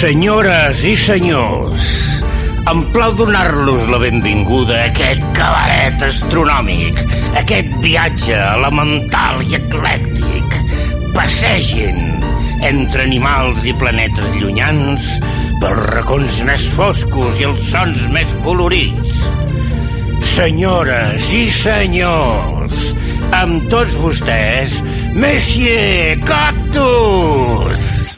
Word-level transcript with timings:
Senyores 0.00 0.78
i 0.88 0.94
senyors, 0.96 1.82
em 2.70 2.78
plau 2.88 3.12
donar-los 3.18 3.82
la 3.92 3.98
benvinguda 4.00 4.78
a 4.78 4.86
aquest 4.88 5.26
cabaret 5.36 6.00
astronòmic, 6.06 7.02
aquest 7.36 7.68
viatge 7.84 8.32
elemental 8.32 9.42
i 9.44 9.58
eclèctic. 9.58 10.56
Passegin 11.12 12.00
entre 12.70 13.04
animals 13.04 13.66
i 13.68 13.74
planetes 13.76 14.30
llunyans 14.38 15.10
pels 15.60 15.82
racons 15.92 16.38
més 16.48 16.64
foscos 16.78 17.36
i 17.42 17.50
els 17.50 17.66
sons 17.68 18.06
més 18.14 18.32
colorits. 18.46 19.26
Senyores 20.32 21.28
i 21.36 21.42
senyors, 21.60 22.86
amb 23.36 23.68
tots 23.68 24.00
vostès, 24.00 24.80
Monsieur 25.12 26.16
Cactus! 26.24 28.09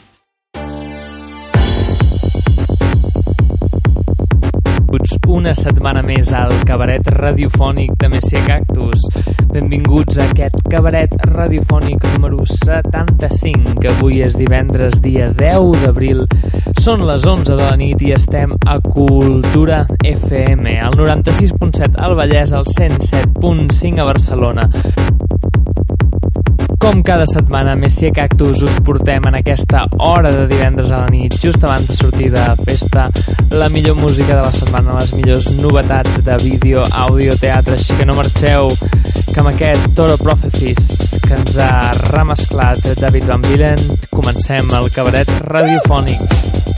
Una 5.33 5.53
setmana 5.57 6.03
més 6.05 6.29
al 6.37 6.51
cabaret 6.67 7.07
radiofònic 7.15 7.95
de 7.97 8.09
Messia 8.13 8.41
Cactus. 8.45 9.07
Benvinguts 9.49 10.19
a 10.21 10.27
aquest 10.29 10.59
cabaret 10.69 11.15
radiofònic 11.31 12.05
número 12.13 12.45
75, 12.45 13.73
que 13.81 13.89
avui 13.89 14.21
és 14.25 14.37
divendres, 14.37 14.99
dia 15.01 15.31
10 15.33 15.81
d'abril. 15.87 16.23
Són 16.85 17.05
les 17.09 17.25
11 17.25 17.49
de 17.49 17.59
la 17.63 17.73
nit 17.81 18.05
i 18.05 18.13
estem 18.13 18.53
a 18.69 18.77
Cultura 18.85 19.83
FM, 20.05 20.77
al 20.85 20.97
96.7 21.01 21.97
al 21.97 22.17
Vallès, 22.19 22.53
al 22.53 22.69
107.5 22.69 24.03
a 24.03 24.09
Barcelona. 24.13 24.69
Com 26.79 27.01
cada 27.03 27.25
setmana, 27.25 27.75
Messia 27.75 28.11
Cactus 28.11 28.61
us 28.63 28.79
portem 28.83 29.23
en 29.27 29.35
aquesta 29.35 29.85
hora 29.99 30.31
de 30.31 30.47
divendres 30.47 30.91
a 30.91 31.03
la 31.03 31.07
nit, 31.11 31.35
just 31.39 31.63
abans 31.63 31.87
de 31.87 31.95
sortir 31.95 32.29
de 32.33 32.43
festa, 32.65 33.09
la 33.51 33.69
millor 33.69 33.95
música 33.95 34.35
de 34.35 34.41
la 34.41 34.51
setmana, 34.51 34.97
les 34.99 35.13
millors 35.13 35.49
novetats 35.59 36.21
de 36.23 36.37
vídeo, 36.43 36.83
àudio, 36.91 37.37
teatre, 37.39 37.77
així 37.77 37.97
que 37.99 38.05
no 38.05 38.17
marxeu, 38.17 38.69
que 39.31 39.39
amb 39.39 39.53
aquest 39.53 39.89
Toro 39.97 40.17
Prophecies 40.21 41.19
que 41.23 41.33
ens 41.39 41.57
ha 41.57 41.93
remesclat 42.09 42.93
David 42.99 43.29
Van 43.31 43.47
Villen, 43.47 43.83
comencem 44.11 44.71
el 44.77 44.91
cabaret 44.93 45.29
radiofònic. 45.47 46.72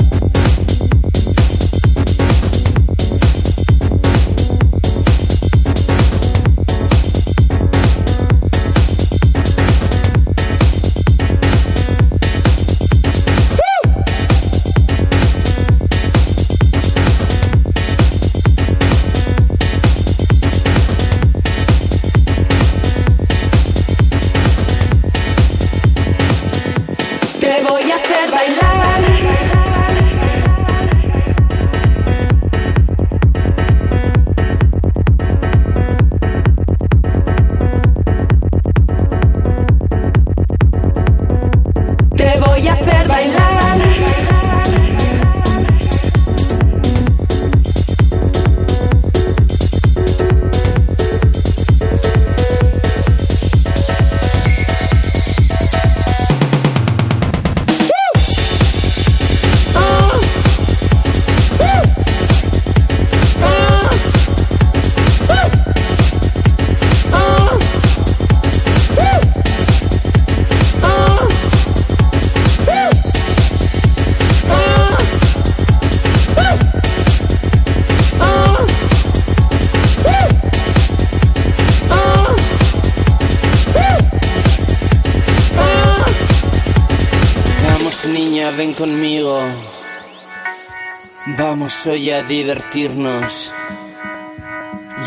Soy 91.86 92.10
a 92.10 92.24
divertirnos. 92.24 93.54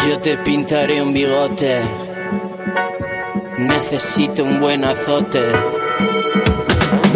Yo 0.06 0.18
te 0.20 0.36
pintaré 0.36 1.02
un 1.02 1.12
bigote. 1.12 1.80
Necesito 3.58 4.44
un 4.44 4.60
buen 4.60 4.84
azote. 4.84 5.42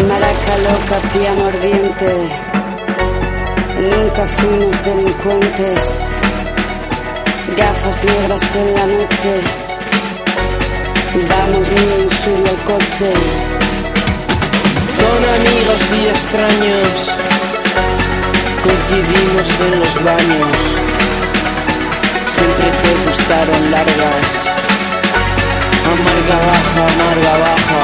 Maraca 0.08 0.54
loca, 0.66 0.96
pía 1.12 1.32
mordiente. 1.42 2.10
Nunca 3.92 4.26
fuimos 4.26 4.84
delincuentes. 4.84 6.10
Gafas 7.56 8.04
negras 8.04 8.56
en 8.56 8.74
la 8.74 8.86
noche. 8.86 9.32
Vamos 11.30 11.70
niños, 11.70 12.14
sube 12.24 12.48
al 12.50 12.60
coche. 12.72 13.12
Con 14.98 15.20
amigos 15.36 15.82
y 16.02 16.08
extraños 16.08 17.31
coincidimos 18.62 19.48
en 19.60 19.80
los 19.80 19.94
baños. 20.04 20.56
Siempre 22.26 22.68
te 22.82 22.90
gustaron 23.06 23.70
largas. 23.70 24.28
Amarga 25.92 26.36
baja, 26.48 26.82
amarga 26.92 27.34
baja. 27.44 27.82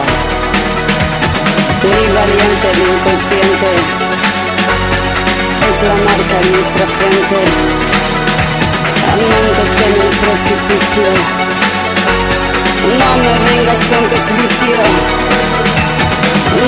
Ni 1.89 2.03
valiente 2.17 2.69
ni 2.77 2.85
inconsciente. 2.95 3.71
Es 5.69 5.77
la 5.89 5.95
marca 6.07 6.37
en 6.43 6.49
nuestra 6.53 6.87
frente. 6.97 7.39
Amantes 9.13 9.73
en 9.87 9.95
el 10.07 10.13
precipicio. 10.23 11.09
No 12.99 13.11
me 13.23 13.33
vengas 13.47 13.81
con 13.91 14.03
que. 14.11 14.19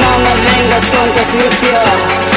No 0.00 0.12
me 0.24 0.32
vengas 0.46 0.84
con 0.94 1.06
que. 1.14 2.29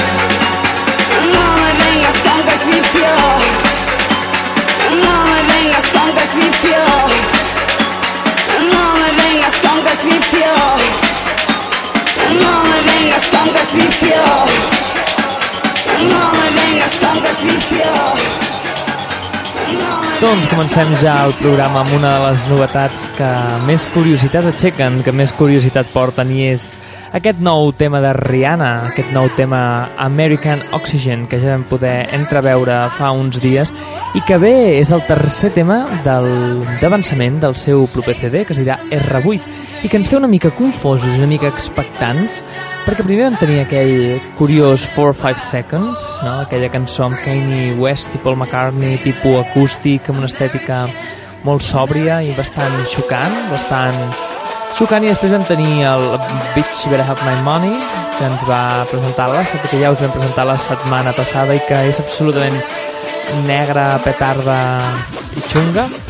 Doncs 20.24 20.48
comencem 20.48 20.94
ja 21.02 21.18
el 21.26 21.34
programa 21.36 21.82
amb 21.82 21.98
una 21.98 22.14
de 22.16 22.20
les 22.30 22.44
novetats 22.48 23.10
que 23.18 23.30
més 23.68 23.84
curiositat 23.92 24.46
aixequen, 24.54 25.02
que 25.04 25.12
més 25.12 25.34
curiositat 25.36 25.90
porten 25.92 26.32
i 26.32 26.46
és 26.54 26.70
aquest 27.14 27.40
nou 27.46 27.70
tema 27.78 28.02
de 28.02 28.12
Rihanna, 28.18 28.90
aquest 28.90 29.12
nou 29.14 29.30
tema 29.38 29.92
American 30.02 30.62
Oxygen, 30.74 31.28
que 31.30 31.38
ja 31.38 31.54
vam 31.54 31.64
poder 31.70 32.10
entreveure 32.18 32.80
fa 32.98 33.12
uns 33.14 33.38
dies, 33.42 33.70
i 34.18 34.22
que 34.26 34.40
bé 34.42 34.54
és 34.80 34.90
el 34.92 35.06
tercer 35.06 35.54
tema 35.54 35.84
d'avançament 36.04 37.38
del, 37.38 37.54
del 37.54 37.60
seu 37.62 37.86
proper 37.94 38.18
CD, 38.18 38.42
que 38.48 38.58
es 38.58 38.64
dirà 38.64 38.80
R8, 38.90 39.62
i 39.86 39.92
que 39.92 40.00
ens 40.00 40.10
té 40.10 40.18
una 40.18 40.32
mica 40.32 40.50
confosos, 40.58 41.20
una 41.22 41.30
mica 41.30 41.52
expectants, 41.54 42.42
perquè 42.88 43.06
primer 43.06 43.30
vam 43.30 43.38
tenir 43.38 43.62
aquell 43.62 44.20
curiós 44.40 44.88
4 44.96 45.10
or 45.12 45.18
5 45.22 45.46
Seconds, 45.46 46.10
no? 46.26 46.38
aquella 46.48 46.74
cançó 46.74 47.06
amb 47.06 47.22
Kanye 47.22 47.76
West 47.78 48.18
i 48.18 48.26
Paul 48.26 48.40
McCartney, 48.40 48.98
tipus 49.06 49.44
acústic, 49.46 50.10
amb 50.10 50.24
una 50.24 50.32
estètica 50.32 50.88
molt 51.46 51.62
sòbria 51.62 52.24
i 52.26 52.34
bastant 52.34 52.80
xocant, 52.90 53.44
bastant 53.52 54.33
Sucani, 54.74 55.12
després 55.12 55.34
vam 55.36 55.44
tenir 55.46 55.84
el 55.86 56.08
Bitch 56.56 56.88
Better 56.90 57.06
Have 57.06 57.22
My 57.28 57.36
Money, 57.46 57.76
que 58.18 58.26
ens 58.26 58.46
va 58.50 58.86
presentar 58.90 59.28
la 59.30 59.44
que 59.46 59.82
ja 59.82 59.92
us 59.94 60.02
vam 60.02 60.14
presentar 60.16 60.48
la 60.50 60.58
setmana 60.58 61.14
passada 61.14 61.54
i 61.54 61.62
que 61.68 61.84
és 61.90 62.00
absolutament 62.02 62.58
negra, 63.46 64.00
petarda 64.04 64.58
i 65.38 65.46
xunga. 65.52 65.86
I 65.90 66.04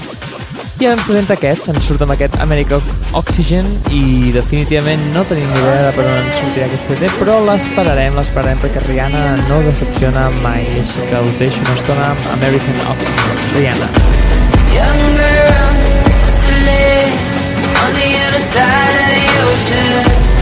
I 0.83 0.88
ens 0.89 1.04
presenta 1.07 1.38
aquest, 1.38 1.68
ens 1.71 1.86
surt 1.88 2.01
amb 2.04 2.12
aquest 2.12 2.33
American 2.44 2.81
Oxygen 3.15 3.69
i 3.95 4.33
definitivament 4.36 5.04
no 5.13 5.21
tenim 5.30 5.48
ni 5.54 5.62
idea 5.62 5.86
de 5.86 5.94
per 5.95 6.04
on 6.10 6.18
ens 6.18 6.39
sortirà 6.42 6.68
aquest 6.68 6.89
CD, 6.89 7.12
però 7.21 7.38
l'esperarem, 7.45 8.18
l'esperarem 8.19 8.60
perquè 8.63 8.83
Rihanna 8.89 9.24
no 9.48 9.62
decepciona 9.63 10.27
mai, 10.42 10.65
així 10.81 11.07
que 11.07 11.24
us 11.24 11.39
deixo 11.39 11.63
una 11.63 11.77
estona 11.80 12.12
amb 12.12 12.30
American 12.36 12.83
Oxygen. 12.98 13.44
Rihanna. 13.56 13.92
Young 14.74 15.12
the 18.53 18.59
other 18.59 19.57
side 19.57 20.27
of 20.27 20.32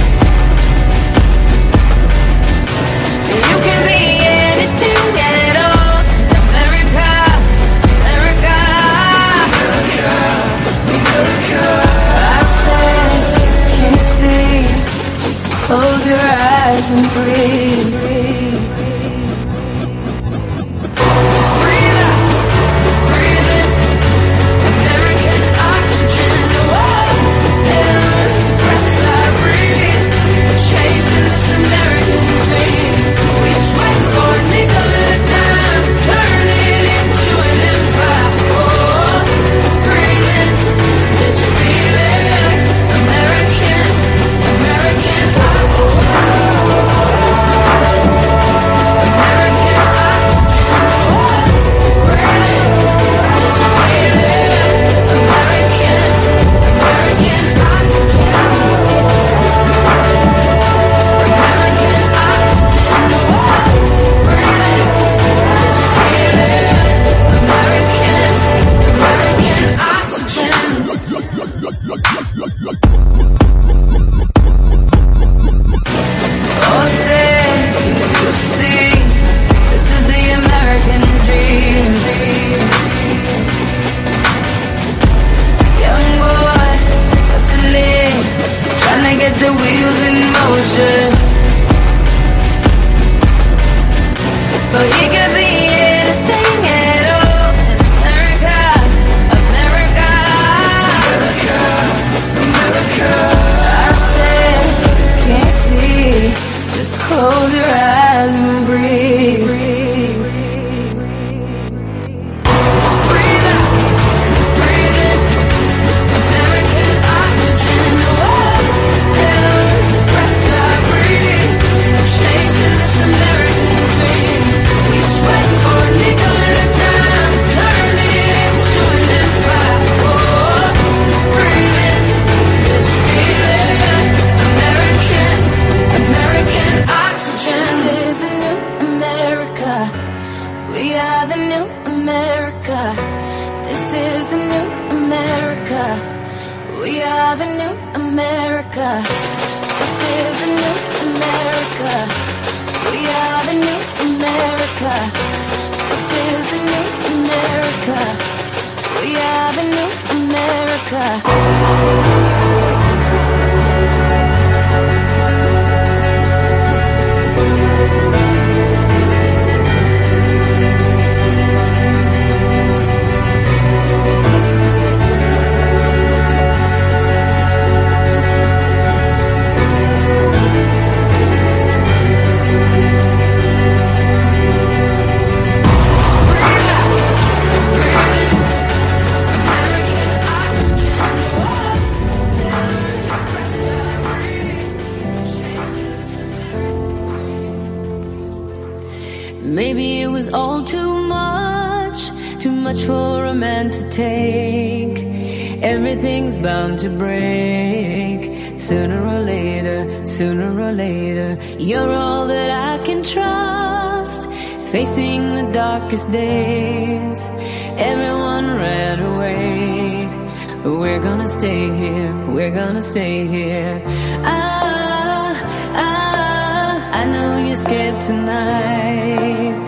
gonna 222.82 222.92
stay 222.92 223.28
here. 223.28 223.82
Ah, 224.24 225.36
ah, 225.76 227.00
I 227.00 227.06
know 227.06 227.38
you're 227.38 227.56
scared 227.56 228.00
tonight. 228.02 229.62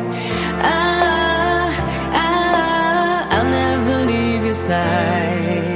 Ah, 0.62 1.70
ah, 2.14 3.28
I'll 3.30 3.50
never 3.50 4.06
leave 4.06 4.44
your 4.44 4.54
side. 4.54 5.72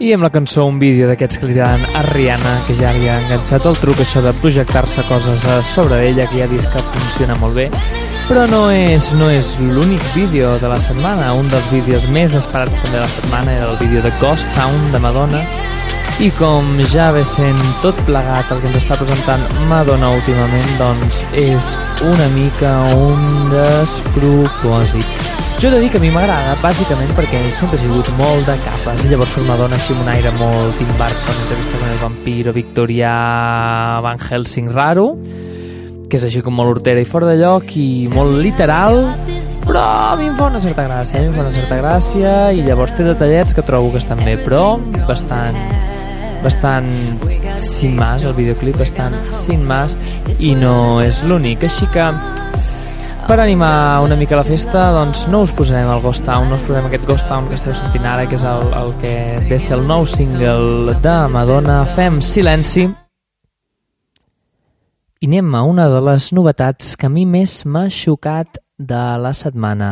I 0.00 0.14
amb 0.14 0.22
la 0.22 0.30
cançó 0.30 0.64
un 0.64 0.78
vídeo 0.80 1.06
d'aquests 1.08 1.40
que 1.40 1.48
li 1.50 1.56
dan 1.58 1.84
a 1.94 2.02
Rihanna, 2.02 2.54
que 2.66 2.76
ja 2.78 2.92
li 2.96 3.08
ha 3.08 3.18
enganxat 3.20 3.66
el 3.68 3.76
truc 3.76 4.00
això 4.00 4.22
de 4.24 4.32
projectar-se 4.40 5.04
coses 5.08 5.44
a 5.44 5.60
sobre 5.62 6.00
d'ella, 6.00 6.28
que 6.28 6.40
ja 6.40 6.48
ha 6.48 6.54
vist 6.54 6.72
que 6.72 6.80
funciona 6.94 7.36
molt 7.36 7.60
bé. 7.60 7.68
Però 8.30 8.44
no 8.46 8.68
és, 8.70 9.08
no 9.18 9.26
és 9.26 9.56
l'únic 9.58 10.04
vídeo 10.14 10.52
de 10.62 10.68
la 10.70 10.76
setmana. 10.78 11.32
Un 11.34 11.48
dels 11.50 11.64
vídeos 11.72 12.04
més 12.14 12.36
esperats 12.38 12.76
també 12.76 12.92
de 12.92 13.00
la 13.02 13.08
setmana 13.10 13.56
era 13.56 13.66
el 13.66 13.80
vídeo 13.80 14.04
de 14.04 14.12
Ghost 14.20 14.46
Town 14.54 14.92
de 14.92 15.00
Madonna. 15.02 15.40
I 16.22 16.28
com 16.38 16.68
ja 16.92 17.08
ve 17.10 17.24
sent 17.26 17.58
tot 17.82 17.98
plegat 18.06 18.52
el 18.54 18.62
que 18.62 18.70
ens 18.70 18.78
està 18.84 19.00
presentant 19.00 19.42
Madonna 19.66 20.12
últimament, 20.14 20.70
doncs 20.78 21.24
és 21.34 21.72
una 22.06 22.30
mica 22.36 22.70
un 22.94 23.50
despropòsit. 23.50 25.26
Jo 25.58 25.66
he 25.66 25.74
de 25.74 25.82
dir 25.82 25.90
que 25.90 25.98
a 25.98 26.06
mi 26.06 26.14
m'agrada, 26.14 26.54
bàsicament 26.62 27.10
perquè 27.18 27.42
sempre 27.50 27.82
he 27.82 27.88
sigut 27.88 28.14
molt 28.22 28.46
de 28.46 28.60
capes, 28.62 29.02
i 29.02 29.10
llavors 29.10 29.34
surt 29.34 29.50
Madonna 29.50 29.74
així 29.74 29.98
amb 29.98 30.06
un 30.06 30.14
aire 30.14 30.30
molt 30.38 30.78
Tim 30.78 30.94
Burton, 30.94 31.44
entrevista 31.48 31.82
con 31.82 31.90
el 31.90 32.02
vampiro, 32.06 32.54
victorià, 32.62 33.14
Van 34.06 34.22
Helsing 34.22 34.70
raro, 34.70 35.16
que 36.10 36.18
és 36.18 36.26
així 36.26 36.42
com 36.42 36.56
molt 36.58 36.74
hortera 36.74 37.00
i 37.00 37.06
fora 37.08 37.28
de 37.30 37.36
lloc 37.38 37.76
i 37.78 38.08
molt 38.12 38.40
literal, 38.42 38.98
però 39.62 39.84
a 40.10 40.16
mi 40.18 40.26
em 40.28 40.34
fa 40.38 40.48
una 40.50 40.60
certa 40.62 40.84
gràcia, 40.88 41.20
a 41.20 41.22
mi 41.22 41.30
em 41.30 41.36
fa 41.36 41.44
una 41.46 41.54
certa 41.54 41.78
gràcia 41.78 42.34
i 42.56 42.64
llavors 42.66 42.96
té 42.96 43.06
detallets 43.06 43.54
que 43.54 43.64
trobo 43.66 43.92
que 43.94 44.02
estan 44.02 44.24
bé, 44.26 44.36
però 44.42 44.74
bastant 45.08 45.56
bastant 46.40 46.88
sin 47.60 47.96
más, 47.96 48.24
el 48.24 48.32
videoclip 48.34 48.78
bastant 48.80 49.18
sin 49.36 49.66
más 49.68 49.96
i 50.40 50.54
no 50.56 50.74
és 51.04 51.20
l'únic, 51.28 51.66
així 51.68 51.88
que 51.92 52.06
per 53.28 53.38
animar 53.38 54.00
una 54.02 54.16
mica 54.16 54.34
la 54.34 54.42
festa 54.42 54.88
doncs 54.96 55.26
no 55.30 55.44
us 55.44 55.52
posarem 55.54 55.90
el 55.92 56.00
Ghost 56.02 56.24
Town 56.26 56.48
no 56.50 56.56
us 56.56 56.64
posarem 56.64 56.88
aquest 56.88 57.06
Ghost 57.06 57.28
Town 57.30 57.46
que 57.46 57.54
esteu 57.60 57.76
sentint 57.78 58.08
ara 58.08 58.24
que 58.26 58.34
és 58.34 58.46
el, 58.48 58.64
el 58.80 58.96
que 59.02 59.12
ve 59.46 59.60
ser 59.60 59.76
el 59.78 59.86
nou 59.86 60.08
single 60.08 60.96
de 61.04 61.14
Madonna 61.30 61.84
Fem 61.94 62.18
Silenci 62.24 62.88
i 65.20 65.28
anem 65.28 65.54
a 65.54 65.60
una 65.68 65.84
de 65.92 66.00
les 66.00 66.30
novetats 66.32 66.94
que 66.96 67.08
a 67.10 67.12
mi 67.12 67.26
més 67.28 67.66
m'ha 67.68 67.90
xocat 67.92 68.56
de 68.80 69.00
la 69.20 69.34
setmana 69.36 69.90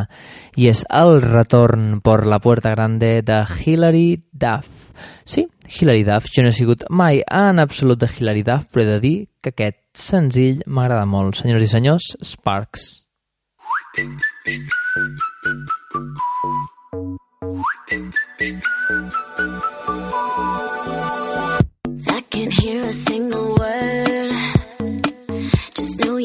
i 0.56 0.70
és 0.70 0.86
el 0.88 1.20
retorn 1.20 2.00
per 2.00 2.24
la 2.24 2.38
Puerta 2.40 2.72
Grande 2.72 3.20
de 3.20 3.42
Hilary 3.44 4.24
Duff. 4.32 4.68
Sí, 5.28 5.44
Hilary 5.68 6.06
Duff. 6.08 6.32
Jo 6.32 6.46
no 6.46 6.48
he 6.48 6.56
sigut 6.56 6.88
mai 6.88 7.20
en 7.28 7.60
absolut 7.60 8.00
de 8.00 8.08
Hilary 8.08 8.42
Duff, 8.46 8.72
però 8.72 8.86
he 8.86 8.90
de 8.94 9.00
dir 9.04 9.16
que 9.42 9.52
aquest 9.52 9.84
senzill 10.00 10.64
m'agrada 10.66 11.04
molt. 11.04 11.36
Senyors 11.42 11.68
i 11.68 11.72
senyors, 11.76 12.16
Sparks. 12.24 13.04
I 18.40 19.27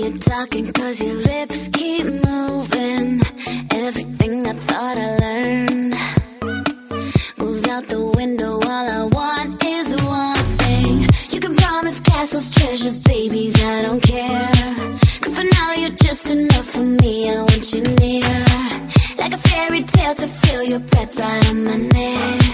you're 0.04 0.18
talking 0.18 0.72
cause 0.74 1.02
your 1.02 1.14
lips 1.14 1.70
keep 1.70 2.06
moving. 2.06 3.22
Everything 3.72 4.46
I 4.48 4.54
thought 4.54 4.98
I 4.98 5.10
learned 5.24 5.96
goes 7.38 7.68
out 7.70 7.86
the 7.88 8.02
window. 8.18 8.54
All 8.56 8.88
I 9.00 9.04
want 9.06 9.64
is 9.64 9.96
one 10.04 10.46
thing. 10.64 11.08
You 11.30 11.40
can 11.40 11.56
promise 11.56 12.00
castles, 12.02 12.54
treasures, 12.54 13.00
babies, 13.00 13.56
I 13.64 13.82
don't 13.84 14.04
care. 14.04 14.52
Cause 15.22 15.36
for 15.38 15.46
now 15.58 15.74
you're 15.74 15.98
just 16.08 16.30
enough 16.32 16.66
for 16.66 16.86
me. 17.02 17.30
I 17.30 17.40
want 17.42 17.74
you 17.74 17.84
near. 18.02 18.46
Like 19.18 19.34
a 19.34 19.42
fairy 19.50 19.84
tale 19.84 20.16
to 20.16 20.28
feel 20.28 20.64
your 20.64 20.80
breath 20.80 21.18
right 21.18 21.50
on 21.50 21.64
my 21.64 21.78
neck. 21.78 22.53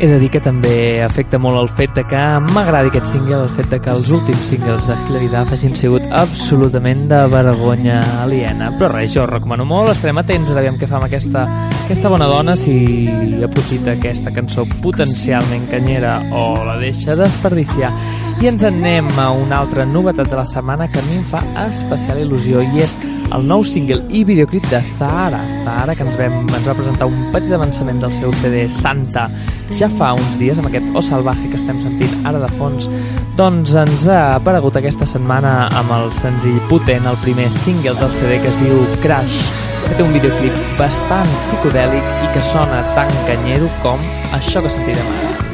He 0.00 0.06
de 0.08 0.16
dir 0.16 0.30
que 0.32 0.40
també 0.40 1.02
afecta 1.04 1.36
molt 1.36 1.58
el 1.60 1.66
fet 1.76 1.90
de 1.92 2.02
que 2.08 2.20
m'agradi 2.54 2.88
aquest 2.88 3.10
single, 3.10 3.42
el 3.44 3.50
fet 3.52 3.66
de 3.68 3.76
que 3.84 3.90
els 3.92 4.06
últims 4.16 4.46
singles 4.48 4.86
de 4.88 4.96
Hilary 4.96 5.28
Duff 5.28 5.52
hagin 5.52 5.76
sigut 5.76 6.06
absolutament 6.16 7.02
de 7.10 7.18
vergonya 7.28 7.98
aliena. 8.22 8.70
Però 8.78 8.88
res, 8.94 9.12
jo 9.12 9.26
recomano 9.28 9.66
molt, 9.68 9.92
estarem 9.92 10.22
atents 10.22 10.54
a 10.54 10.56
veure 10.56 10.72
què 10.80 10.88
fa 10.88 10.96
amb 10.96 11.10
aquesta, 11.10 11.44
aquesta 11.84 12.14
bona 12.14 12.30
dona, 12.32 12.56
si 12.56 12.72
aprofita 13.44 13.92
aquesta 13.92 14.32
cançó 14.32 14.64
potencialment 14.80 15.68
canyera 15.68 16.16
o 16.32 16.46
la 16.64 16.80
deixa 16.80 17.18
desperdiciar. 17.20 17.92
I 18.40 18.48
ens 18.48 18.64
en 18.64 18.80
anem 18.80 19.12
a 19.20 19.28
una 19.36 19.60
altra 19.60 19.84
novetat 19.84 20.32
de 20.32 20.40
la 20.40 20.48
setmana 20.48 20.88
que 20.88 21.04
a 21.04 21.08
mi 21.10 21.20
em 21.20 21.28
fa 21.28 21.44
especial 21.66 22.24
il·lusió 22.24 22.64
i 22.64 22.86
és 22.88 22.96
el 23.36 23.44
nou 23.44 23.60
single 23.68 24.00
i 24.08 24.24
videoclip 24.24 24.64
de 24.72 24.80
Zahara. 24.96 25.44
Zahara, 25.66 25.94
que 25.94 26.08
ens, 26.08 26.16
vam, 26.16 26.46
ens 26.48 26.64
va 26.64 26.80
presentar 26.80 27.12
un 27.12 27.26
petit 27.34 27.52
avançament 27.52 28.00
del 28.00 28.16
seu 28.16 28.32
CD 28.40 28.64
Santa 28.72 29.28
ja 29.76 29.88
fa 29.92 30.12
uns 30.18 30.36
dies, 30.40 30.58
amb 30.58 30.70
aquest 30.70 30.88
O 30.94 31.02
Salvaje 31.04 31.48
que 31.48 31.58
estem 31.58 31.80
sentint 31.82 32.26
ara 32.28 32.40
de 32.42 32.50
fons, 32.58 32.88
doncs 33.38 33.74
ens 33.78 34.06
ha 34.10 34.36
aparegut 34.36 34.76
aquesta 34.80 35.08
setmana 35.08 35.54
amb 35.80 35.94
el 35.96 36.10
senzill 36.14 36.60
potent, 36.72 37.06
el 37.08 37.20
primer 37.24 37.50
single 37.60 37.96
del 38.00 38.16
CD 38.18 38.40
que 38.42 38.50
es 38.52 38.58
diu 38.64 38.82
Crash, 39.04 39.38
que 39.86 39.94
té 39.96 40.06
un 40.06 40.16
videoclip 40.16 40.58
bastant 40.80 41.30
psicodèlic 41.36 42.26
i 42.26 42.34
que 42.34 42.48
sona 42.52 42.82
tan 42.98 43.14
canyero 43.30 43.70
com 43.84 44.10
això 44.36 44.64
que 44.64 44.74
sentirem 44.78 45.16
ara. 45.20 45.49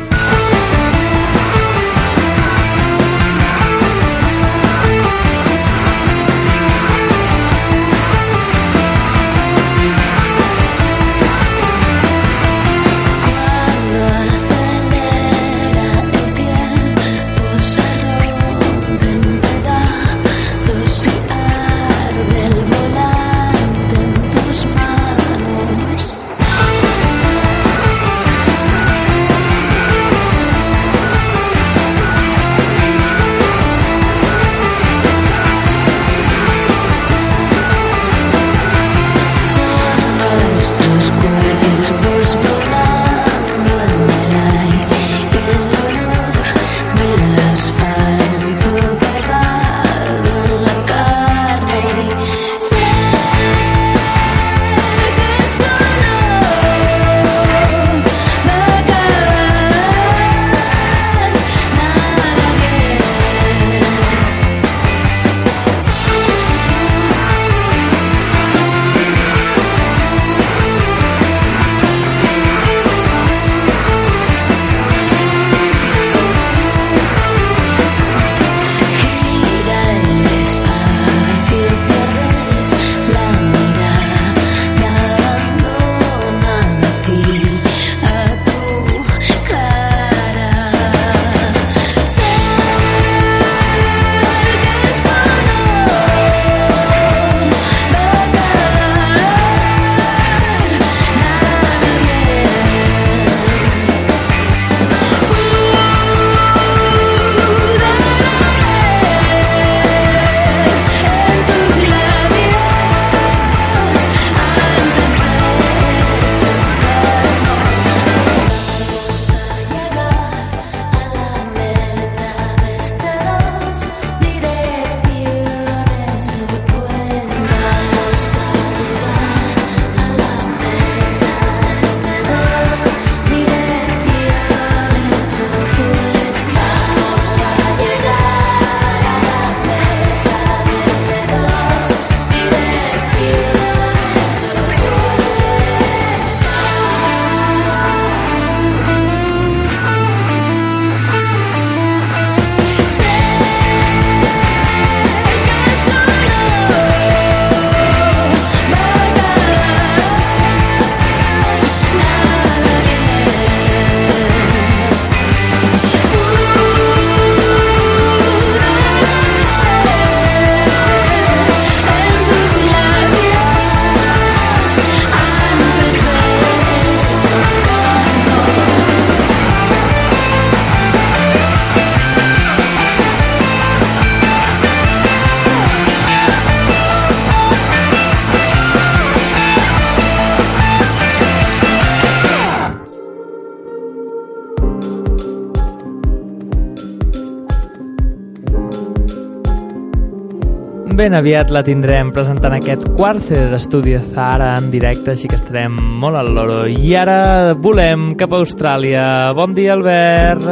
Ben 200.97 201.13
aviat 201.13 201.51
la 201.53 201.61
tindrem 201.61 202.09
presentant 202.09 202.55
aquest 202.57 202.87
quart 202.97 203.21
CD 203.21 203.51
d'estudi 203.51 203.93
de 203.93 203.99
Zahara 204.01 204.55
en 204.57 204.71
directe, 204.73 205.13
així 205.13 205.29
que 205.29 205.37
estarem 205.37 205.75
molt 206.01 206.17
al 206.17 206.31
loro. 206.33 206.63
I 206.73 206.95
ara 206.97 207.53
volem 207.53 208.15
cap 208.17 208.33
a 208.33 208.39
Austràlia. 208.41 209.03
Bon 209.37 209.53
dia, 209.53 209.75
Albert. 209.75 210.47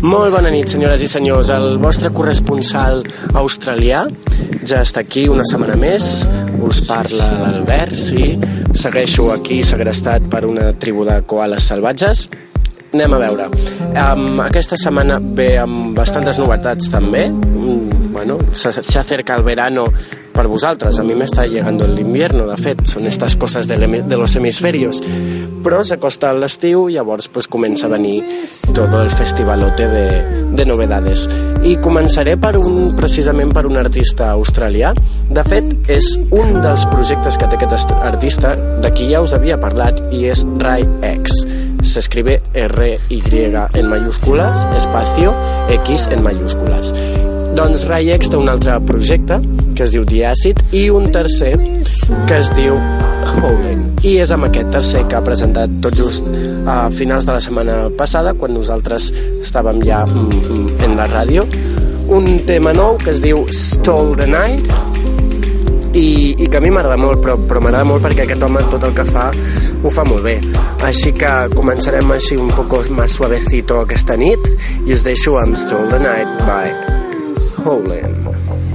Molt 0.00 0.32
bona 0.32 0.48
nit, 0.54 0.72
senyores 0.72 1.04
i 1.04 1.10
senyors. 1.12 1.50
El 1.52 1.76
vostre 1.82 2.14
corresponsal 2.16 3.04
australià 3.42 4.06
ja 4.64 4.80
està 4.80 5.04
aquí 5.04 5.26
una 5.28 5.44
setmana 5.44 5.76
més. 5.76 6.24
Us 6.64 6.80
parla 6.88 7.28
l'Albert, 7.42 7.92
sí. 7.92 8.30
Segueixo 8.72 9.34
aquí 9.36 9.60
segrestat 9.60 10.32
per 10.32 10.46
una 10.48 10.70
tribu 10.80 11.04
de 11.04 11.20
koalas 11.28 11.68
salvatges. 11.68 12.30
Anem 12.94 13.18
a 13.18 13.20
veure. 13.26 13.50
Um, 13.90 14.40
aquesta 14.40 14.80
setmana 14.80 15.20
ve 15.20 15.58
amb 15.58 15.92
bastantes 15.98 16.40
novetats 16.40 16.88
també. 16.88 17.26
Bueno, 18.14 18.38
se, 18.52 18.70
se 18.82 18.98
acerca 18.98 19.34
el 19.34 19.42
verano 19.42 19.84
per 20.32 20.46
vosaltres. 20.46 20.98
A 21.00 21.02
mi 21.02 21.14
me 21.16 21.24
está 21.24 21.44
llegando 21.44 21.84
el 21.84 21.98
invierno, 21.98 22.46
de 22.46 22.56
fet. 22.56 22.84
Són 22.86 23.08
estas 23.10 23.34
coses 23.36 23.66
de, 23.66 23.74
de 23.76 24.16
los 24.16 24.36
hemisferios. 24.38 25.00
Però 25.64 25.80
s'acosta 25.82 26.30
l'estiu, 26.36 26.86
llavors 26.94 27.26
pues, 27.32 27.48
comença 27.50 27.88
a 27.88 27.90
venir 27.90 28.20
tot 28.76 28.94
el 28.94 29.10
festivalote 29.10 29.88
de, 29.90 30.04
de 30.54 30.66
novedades. 30.68 31.26
I 31.66 31.74
començaré 31.82 32.36
per 32.38 32.54
un, 32.60 32.92
precisament 32.94 33.50
per 33.56 33.64
un 33.66 33.78
artista 33.82 34.30
australià. 34.36 34.94
De 35.34 35.42
fet, 35.50 35.74
és 35.90 36.12
un 36.30 36.60
dels 36.62 36.86
projectes 36.94 37.34
que 37.40 37.50
té 37.50 37.58
aquest 37.58 37.76
est- 37.80 37.96
artista, 37.98 38.54
de 38.84 38.94
qui 38.94 39.10
ja 39.10 39.24
us 39.26 39.34
havia 39.34 39.58
parlat, 39.58 39.98
i 40.14 40.26
és 40.30 40.46
Rai 40.62 40.86
X. 41.16 41.42
S'escribe 41.84 42.38
R-Y 42.54 43.50
en 43.74 43.90
mayúscules, 43.90 44.62
espacio, 44.78 45.34
X 45.82 46.06
en 46.14 46.22
mayúscules. 46.22 46.94
Doncs 47.54 47.84
Rai 47.86 48.08
X 48.10 48.32
té 48.32 48.38
un 48.38 48.48
altre 48.50 48.74
projecte 48.82 49.36
que 49.78 49.84
es 49.84 49.92
diu 49.94 50.02
Acid 50.26 50.58
i 50.74 50.88
un 50.90 51.06
tercer 51.14 51.52
que 52.26 52.38
es 52.38 52.48
diu 52.56 52.74
Howling. 53.30 53.84
I 54.02 54.16
és 54.24 54.32
amb 54.34 54.48
aquest 54.48 54.72
tercer 54.74 55.04
que 55.06 55.14
ha 55.14 55.22
presentat 55.22 55.70
tot 55.84 55.94
just 55.94 56.26
a 56.66 56.88
finals 56.90 57.28
de 57.28 57.36
la 57.36 57.42
setmana 57.44 57.76
passada, 57.96 58.34
quan 58.34 58.56
nosaltres 58.58 59.10
estàvem 59.38 59.78
ja 59.86 60.02
mm, 60.02 60.40
mm, 60.40 60.72
en 60.88 60.96
la 60.98 61.06
ràdio, 61.12 61.46
un 62.10 62.26
tema 62.48 62.74
nou 62.74 62.98
que 62.98 63.12
es 63.14 63.22
diu 63.22 63.46
Stole 63.54 64.18
the 64.18 64.26
Night 64.26 65.94
i, 65.94 66.34
i 66.34 66.50
que 66.50 66.58
a 66.58 66.62
mi 66.64 66.74
m'agrada 66.74 66.98
molt, 66.98 67.22
però, 67.22 67.38
però 67.38 67.62
m'agrada 67.62 67.86
molt 67.86 68.02
perquè 68.02 68.26
aquest 68.26 68.42
home 68.42 68.66
tot 68.74 68.88
el 68.90 68.98
que 68.98 69.06
fa 69.14 69.28
ho 69.30 69.94
fa 69.94 70.08
molt 70.10 70.26
bé. 70.26 70.40
Així 70.90 71.14
que 71.14 71.32
començarem 71.54 72.10
així 72.18 72.40
un 72.40 72.50
poc 72.58 72.90
més 72.90 73.14
suavecito 73.14 73.78
aquesta 73.84 74.18
nit 74.18 74.52
i 74.84 74.92
us 74.98 75.06
deixo 75.06 75.38
amb 75.38 75.54
Stole 75.54 75.90
the 75.94 76.02
Night 76.02 76.44
by 76.50 77.03
Holland. 77.56 78.73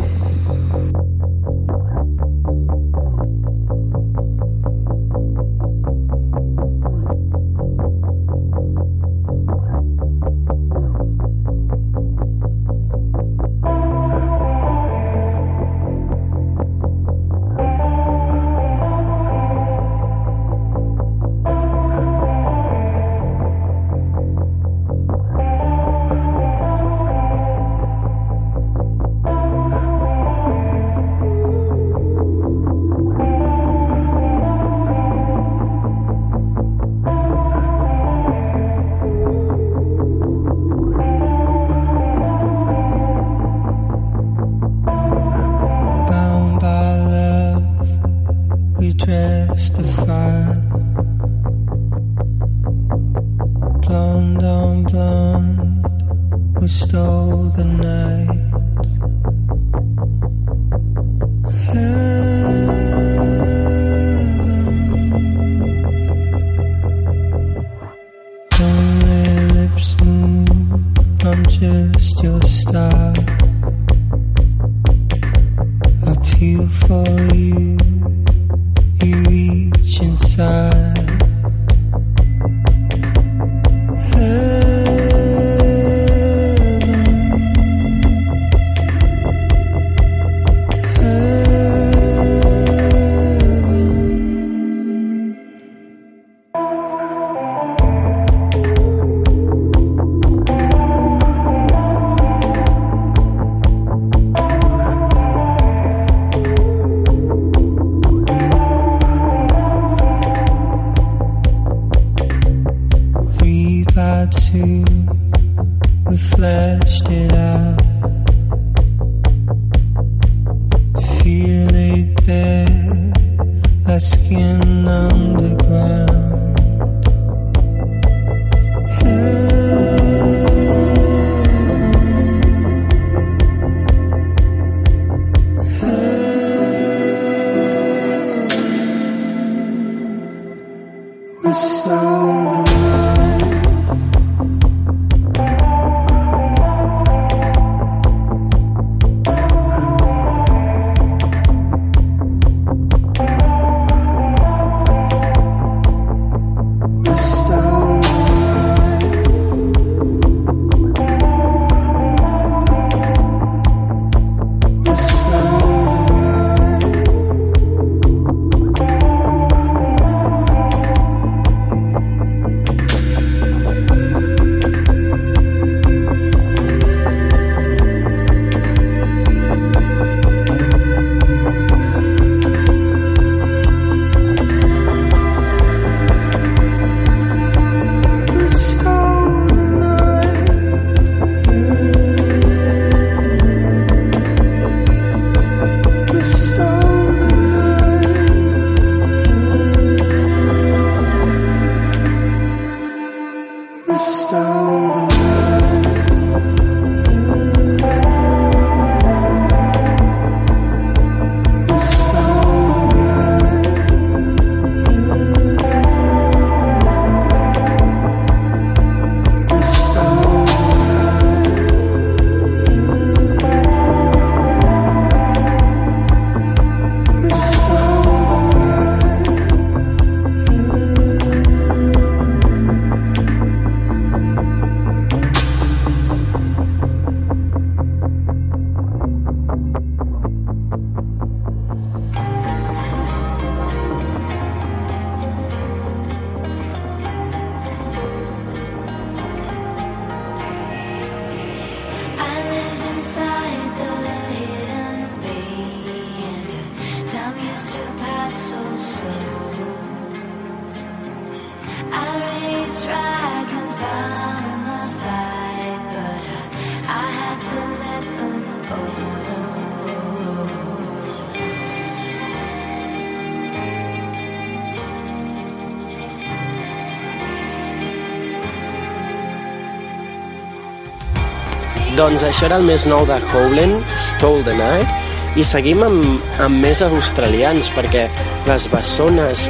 Doncs 281.99 282.21
això 282.23 282.45
era 282.47 282.55
el 282.61 282.63
més 282.63 282.85
nou 282.87 283.01
de 283.03 283.17
Howland, 283.27 283.75
Stole 283.99 284.39
the 284.45 284.53
Night, 284.55 284.87
i 285.35 285.43
seguim 285.43 285.81
amb, 285.83 286.29
amb 286.39 286.63
més 286.63 286.79
australians, 286.85 287.67
perquè 287.75 288.05
les 288.47 288.67
bessones 288.71 289.41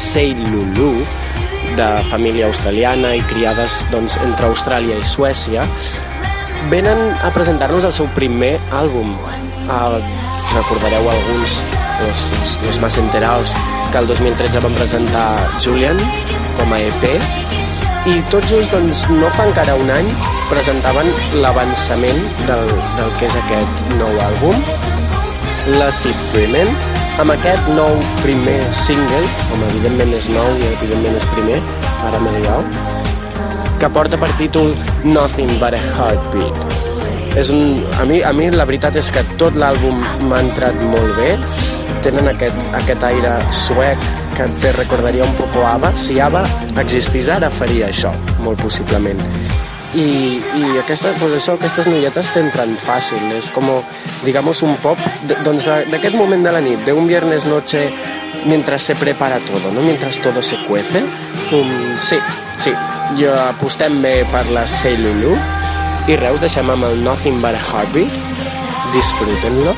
Sei 0.00 0.32
Lulu, 0.32 0.94
de 1.76 1.88
família 2.08 2.46
australiana 2.48 3.10
i 3.18 3.20
criades 3.28 3.82
doncs, 3.92 4.16
entre 4.24 4.48
Austràlia 4.48 4.96
i 4.96 5.04
Suècia, 5.04 5.66
venen 6.72 7.02
a 7.20 7.28
presentar-nos 7.36 7.84
el 7.84 7.92
seu 7.92 8.08
primer 8.16 8.54
àlbum. 8.72 9.12
El, 9.68 9.98
recordareu 10.54 11.10
alguns, 11.12 11.58
els, 12.06 12.24
els, 12.38 12.54
els 12.70 12.78
més 12.80 12.96
enterals, 13.04 13.52
que 13.92 14.00
el 14.00 14.08
2013 14.08 14.64
van 14.64 14.80
presentar 14.80 15.26
Julian 15.60 16.00
com 16.56 16.72
a 16.72 16.80
EP, 16.80 17.04
i 18.08 18.16
tot 18.32 18.48
just 18.48 18.72
doncs, 18.72 19.04
no 19.12 19.28
fa 19.36 19.50
encara 19.50 19.76
un 19.84 19.92
any 19.92 20.08
presentaven 20.50 21.08
l'avançament 21.42 22.20
del, 22.48 22.68
del 22.98 23.12
que 23.18 23.28
és 23.28 23.36
aquest 23.40 23.84
nou 24.00 24.20
àlbum 24.26 24.58
La 25.78 25.90
Suprement 25.94 26.70
amb 27.22 27.34
aquest 27.36 27.68
nou 27.76 27.92
primer 28.22 28.58
single 28.84 29.22
com 29.50 29.62
evidentment 29.70 30.14
és 30.18 30.28
nou 30.34 30.50
i 30.60 30.70
evidentment 30.72 31.20
és 31.20 31.28
primer 31.34 31.60
ara 32.08 32.22
me 32.24 32.34
dieu 32.40 32.66
que 33.82 33.92
porta 33.96 34.20
per 34.20 34.30
títol 34.40 34.74
Nothing 35.04 35.54
But 35.62 35.78
a 35.78 35.84
Heartbeat 35.92 36.82
és 37.38 37.50
un, 37.50 37.80
a, 37.98 38.04
mi, 38.06 38.20
a 38.22 38.30
mi 38.36 38.50
la 38.54 38.66
veritat 38.68 38.98
és 39.00 39.08
que 39.14 39.24
tot 39.40 39.56
l'àlbum 39.58 40.02
m'ha 40.28 40.42
entrat 40.44 40.76
molt 40.92 41.16
bé 41.18 41.32
tenen 42.04 42.28
aquest, 42.30 42.60
aquest 42.78 43.02
aire 43.08 43.32
suec 43.54 44.04
que 44.36 44.46
te 44.60 44.72
recordaria 44.76 45.24
un 45.24 45.34
poco 45.38 45.64
ABBA. 45.66 45.92
Si 45.96 46.18
ABBA 46.20 46.42
existís 46.82 47.30
ara 47.32 47.50
faria 47.50 47.88
això, 47.88 48.12
molt 48.44 48.60
possiblement. 48.60 49.20
I, 49.94 50.40
i 50.58 50.70
aquesta, 50.80 51.12
pues 51.20 51.36
això, 51.36 51.54
aquestes 51.54 51.86
noietes 51.86 52.32
t'entren 52.34 52.74
fàcil, 52.82 53.22
és 53.36 53.46
com, 53.54 53.68
digamos, 54.24 54.64
un 54.66 54.74
pop 54.82 54.98
doncs 55.46 55.68
d'aquest 55.90 56.18
moment 56.18 56.42
de 56.42 56.54
la 56.54 56.62
nit, 56.64 56.82
de 56.86 56.92
un 56.96 57.06
viernes 57.06 57.46
noche 57.46 57.86
mientras 58.46 58.82
se 58.82 58.96
prepara 58.96 59.38
todo, 59.38 59.72
¿no? 59.72 59.80
mientras 59.80 60.18
todo 60.18 60.42
se 60.42 60.56
cuece. 60.66 61.00
Um, 61.52 61.98
sí, 62.00 62.18
sí, 62.58 62.72
jo 63.18 63.32
apostem 63.38 64.00
bé 64.02 64.24
per 64.32 64.44
la 64.52 64.66
Say 64.66 64.96
Lulu 64.98 65.34
i 66.10 66.18
Reus 66.20 66.42
deixem 66.42 66.68
amb 66.72 66.90
el 66.90 67.02
Nothing 67.04 67.40
But 67.40 67.56
a 67.56 67.64
Heartbeat. 67.64 68.22
Disfruten-lo. 68.94 69.74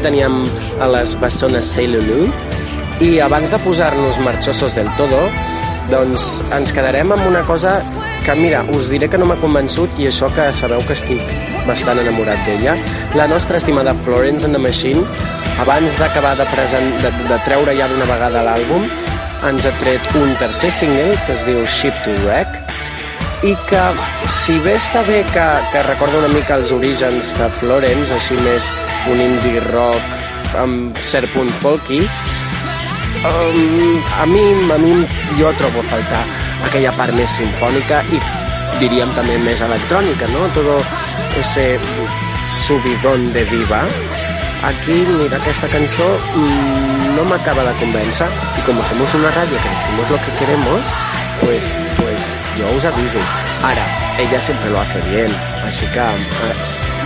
Aquí 0.00 0.08
teníem 0.08 0.44
a 0.80 0.86
les 0.88 1.12
bessones 1.20 1.64
Sailor 1.64 2.02
Lou 2.02 2.28
i 3.04 3.20
abans 3.20 3.50
de 3.50 3.58
posar-nos 3.60 4.18
marchosos 4.24 4.74
del 4.74 4.88
todo, 4.96 5.28
doncs 5.92 6.40
ens 6.56 6.72
quedarem 6.72 7.12
amb 7.12 7.26
una 7.28 7.42
cosa 7.44 7.82
que, 8.24 8.34
mira, 8.34 8.62
us 8.72 8.88
diré 8.88 9.08
que 9.08 9.18
no 9.20 9.26
m'ha 9.28 9.36
convençut 9.40 9.92
i 10.00 10.08
això 10.08 10.30
que 10.32 10.50
sabeu 10.56 10.80
que 10.86 10.96
estic 10.96 11.20
bastant 11.68 12.00
enamorat 12.00 12.40
d'ella. 12.46 12.76
La 13.16 13.26
nostra 13.28 13.60
estimada 13.60 13.94
Florence 14.04 14.46
and 14.46 14.56
the 14.56 14.62
Machine, 14.62 15.04
abans 15.60 15.96
d'acabar 16.00 16.36
de, 16.38 16.48
present, 16.54 16.88
de, 17.04 17.12
de 17.28 17.40
treure 17.44 17.76
ja 17.76 17.88
d'una 17.90 18.08
vegada 18.08 18.44
l'àlbum, 18.46 18.88
ens 19.50 19.68
ha 19.68 19.74
tret 19.82 20.14
un 20.20 20.32
tercer 20.40 20.72
single 20.72 21.12
que 21.26 21.36
es 21.36 21.44
diu 21.48 21.66
Ship 21.66 22.04
to 22.06 22.16
Wreck 22.24 22.56
i 23.42 23.54
que, 23.68 23.82
si 24.28 24.58
bé 24.60 24.74
està 24.76 25.00
bé 25.06 25.22
que, 25.32 25.44
que 25.72 25.82
recorda 25.86 26.18
una 26.20 26.32
mica 26.32 26.58
els 26.60 26.72
orígens 26.76 27.32
de 27.38 27.46
Florence, 27.60 28.12
així 28.12 28.36
més 28.44 28.66
un 29.08 29.22
indie 29.24 29.62
rock 29.70 30.56
amb 30.60 30.98
cert 31.00 31.32
punt 31.32 31.48
folky, 31.62 32.02
um, 33.24 33.96
a 34.20 34.26
mi, 34.28 34.44
a 34.74 34.78
mi 34.82 34.92
jo 35.38 35.52
trobo 35.56 35.80
a 35.80 35.88
faltar 35.88 36.20
aquella 36.68 36.92
part 36.98 37.16
més 37.16 37.32
sinfònica 37.38 38.02
i 38.12 38.20
diríem 38.80 39.12
també 39.16 39.38
més 39.40 39.62
electrònica, 39.64 40.28
¿no? 40.34 40.44
Todo 40.56 40.76
ese 41.40 41.78
subidón 42.48 43.32
de 43.32 43.44
diva. 43.48 43.84
Aquí, 44.68 45.00
mira, 45.08 45.38
aquesta 45.38 45.68
cançó 45.72 46.06
mmm, 46.36 47.14
no 47.16 47.24
m'acaba 47.24 47.64
de 47.64 47.72
convèncer 47.80 48.28
y 48.58 48.66
como 48.68 48.84
somos 48.84 49.14
una 49.14 49.30
radio 49.30 49.56
que 49.56 49.72
decimos 49.72 50.10
lo 50.10 50.18
que 50.20 50.32
queremos, 50.38 50.84
pues, 51.50 51.76
pues 51.96 52.36
yo 52.58 52.76
os 52.76 52.84
aviso. 52.84 53.18
Ahora, 53.62 53.84
ella 54.18 54.40
siempre 54.40 54.70
lo 54.70 54.80
hace 54.80 55.00
bien, 55.10 55.30
así 55.66 55.84
que 55.86 55.98
eh, 55.98 56.54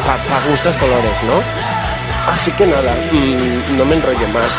pa, 0.06 0.16
pa 0.16 0.40
gustos 0.48 0.76
colores, 0.76 1.22
¿no? 1.24 1.40
Así 2.30 2.50
que 2.52 2.66
nada, 2.66 2.94
mmm, 3.12 3.78
no 3.78 3.86
m'enrotllo 3.88 4.28
més. 4.34 4.58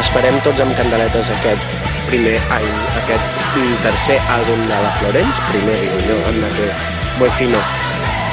Esperem 0.00 0.36
tots 0.44 0.64
amb 0.64 0.72
candeletes 0.76 1.28
aquest 1.34 1.76
primer, 2.08 2.38
ai, 2.56 2.64
aquest 3.02 3.44
mm, 3.56 3.76
tercer 3.84 4.18
àlbum 4.32 4.64
de 4.68 4.80
la 4.86 4.92
Florence, 4.96 5.44
primer, 5.52 5.76
digo 5.84 6.00
jo, 6.08 6.18
anda 6.32 6.48
que 6.56 6.72
voy 7.20 7.30
fino. 7.36 7.60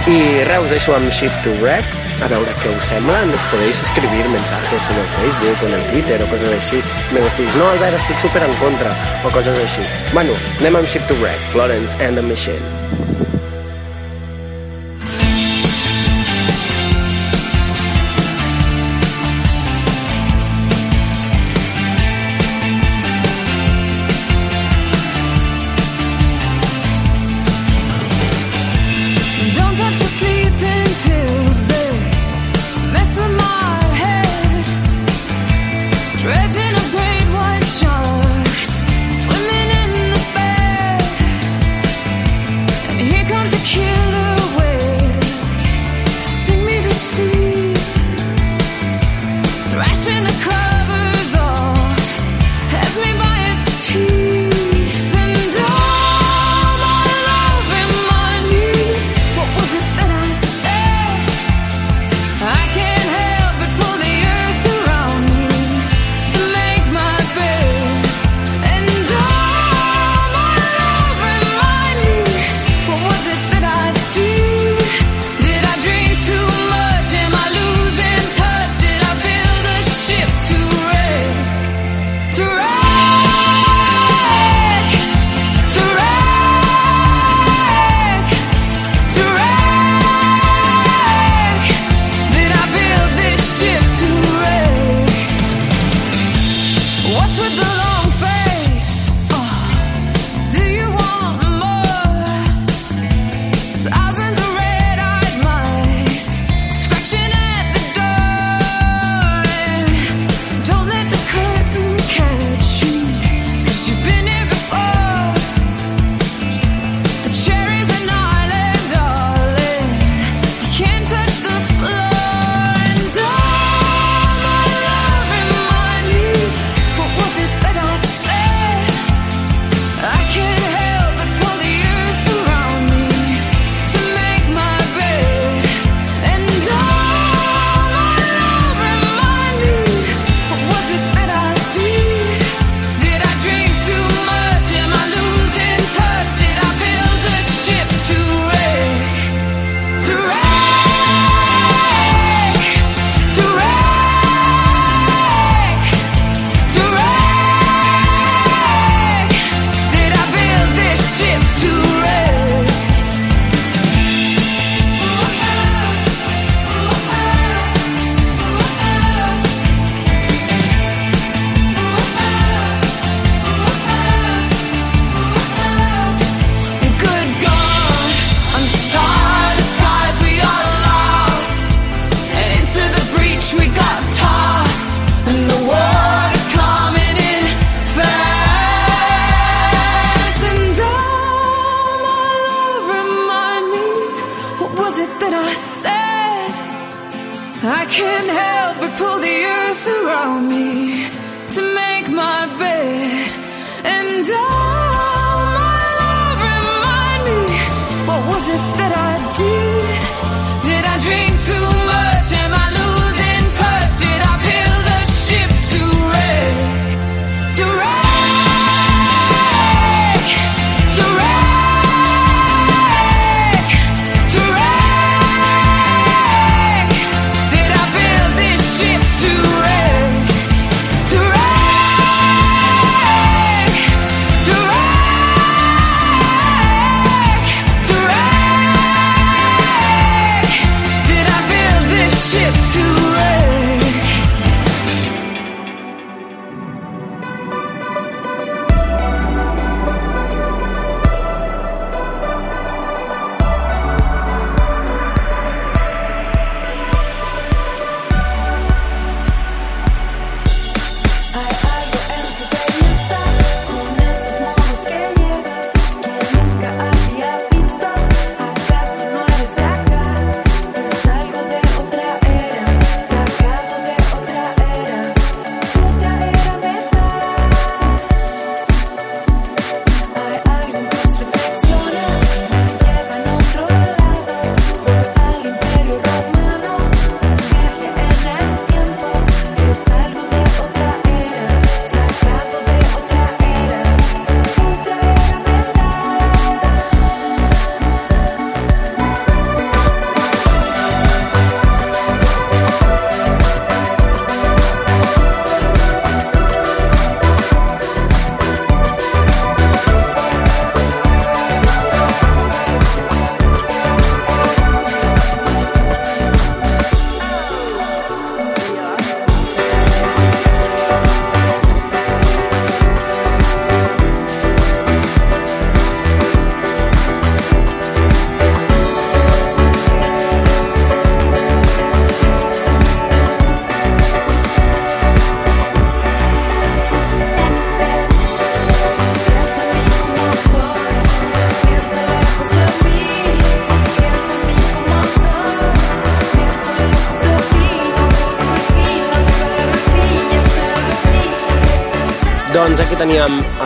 Y 0.07 0.43
res, 0.47 0.63
us 0.63 0.75
deixo 0.77 0.95
amb 0.95 1.11
Ship 1.11 1.43
to 1.43 1.55
Wreck, 1.59 2.04
a 2.23 2.29
veure 2.31 2.53
què 2.61 2.71
us 2.75 2.89
sembla, 2.91 3.17
nos 3.29 3.47
podéis 3.51 3.81
escribir 3.83 4.27
mensajes 4.31 4.89
en 4.91 5.01
el 5.01 5.09
Facebook 5.17 5.63
o 5.63 5.71
en 5.71 5.75
el 5.79 5.87
Twitter 5.91 6.19
o 6.23 6.29
coses 6.31 6.53
així. 6.57 6.83
Me 7.11 7.25
decís, 7.25 7.57
no, 7.59 7.67
Albert, 7.73 7.99
estic 7.99 8.21
super 8.23 8.43
en 8.45 8.55
contra, 8.61 8.93
o 9.23 9.33
coses 9.35 9.59
així. 9.65 9.83
Bueno, 10.13 10.37
anem 10.61 10.81
amb 10.81 10.89
Ship 10.89 11.05
to 11.11 11.19
Wreck, 11.21 11.51
Florence 11.51 11.97
and 11.99 12.21
the 12.21 12.25
Machine. 12.25 13.04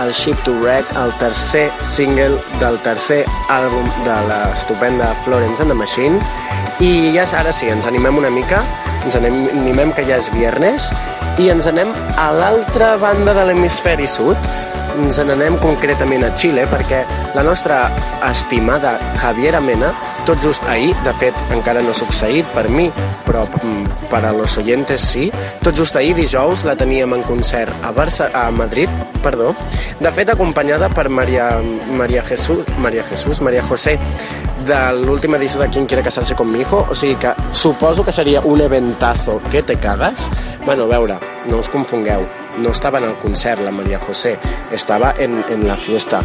El 0.09 0.15
Ship 0.15 0.35
to 0.43 0.53
Wreck, 0.59 0.85
el 0.97 1.13
tercer 1.19 1.69
single 1.85 2.39
del 2.59 2.79
tercer 2.81 3.19
àlbum 3.53 3.85
de 4.01 4.15
l'estupenda 4.25 5.11
Florence 5.23 5.61
and 5.61 5.69
the 5.69 5.77
Machine. 5.77 6.17
I 6.81 7.11
ja 7.13 7.27
ara 7.37 7.53
sí, 7.53 7.69
ens 7.69 7.85
animem 7.85 8.17
una 8.17 8.31
mica, 8.33 8.63
ens 9.05 9.19
anem, 9.19 9.43
animem 9.53 9.93
que 9.93 10.07
ja 10.07 10.17
és 10.17 10.31
viernes, 10.33 10.89
i 11.37 11.51
ens 11.53 11.69
anem 11.69 11.93
a 12.17 12.31
l'altra 12.33 12.95
banda 12.97 13.35
de 13.37 13.45
l'hemisferi 13.51 14.09
sud, 14.09 14.49
ens 14.97 15.21
n'anem 15.21 15.59
concretament 15.61 16.25
a 16.25 16.33
Xile 16.33 16.65
perquè 16.73 17.03
la 17.37 17.45
nostra 17.45 17.83
estimada 18.31 18.97
Javiera 19.21 19.61
Mena, 19.61 19.93
tot 20.25 20.41
just 20.43 20.63
ahir, 20.69 20.95
de 21.05 21.13
fet 21.19 21.35
encara 21.55 21.83
no 21.83 21.93
ha 21.93 21.97
succeït 21.97 22.47
per 22.55 22.67
mi, 22.69 22.89
però 23.25 23.45
mm, 23.45 24.09
per 24.11 24.23
a 24.25 24.33
los 24.35 24.57
oyentes 24.57 25.01
sí, 25.01 25.29
tot 25.63 25.77
just 25.77 25.95
ahir 25.95 26.15
dijous 26.17 26.65
la 26.67 26.75
teníem 26.79 27.13
en 27.17 27.23
concert 27.23 27.73
a, 27.83 27.93
Barça, 27.95 28.29
a 28.33 28.49
Madrid, 28.51 28.89
perdó, 29.23 29.55
de 29.99 30.11
fet 30.11 30.29
acompanyada 30.33 30.89
per 30.89 31.09
Maria, 31.09 31.51
Maria 31.91 32.23
Jesús, 32.23 32.65
Maria 32.77 33.03
Jesús, 33.03 33.41
Maria 33.41 33.63
José, 33.63 33.97
de 34.65 34.79
l'última 34.93 35.37
edició 35.37 35.59
de 35.59 35.69
Quien 35.69 35.85
quiere 35.85 36.03
casarse 36.03 36.35
con 36.35 36.51
mi 36.51 36.61
hijo, 36.61 36.85
o 36.89 36.95
sigui 36.95 37.15
que 37.15 37.31
suposo 37.51 38.03
que 38.03 38.11
seria 38.11 38.41
un 38.41 38.61
eventazo. 38.61 39.41
Que 39.49 39.63
te 39.63 39.75
cagas. 39.77 40.29
Bueno, 40.65 40.83
a 40.83 40.87
veure, 40.87 41.17
no 41.47 41.57
us 41.57 41.69
confongueu, 41.69 42.21
no 42.57 42.69
estaba 42.69 42.99
en 42.99 43.05
el 43.05 43.15
concert 43.15 43.61
la 43.61 43.71
María 43.71 43.99
José, 43.99 44.37
estaba 44.71 45.13
en, 45.17 45.43
en 45.49 45.67
la 45.67 45.77
fiesta 45.77 46.21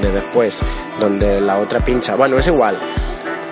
de 0.00 0.10
después, 0.10 0.62
donde 1.00 1.40
la 1.40 1.58
otra 1.58 1.84
pincha. 1.84 2.14
Bueno, 2.14 2.38
es 2.38 2.46
igual, 2.46 2.78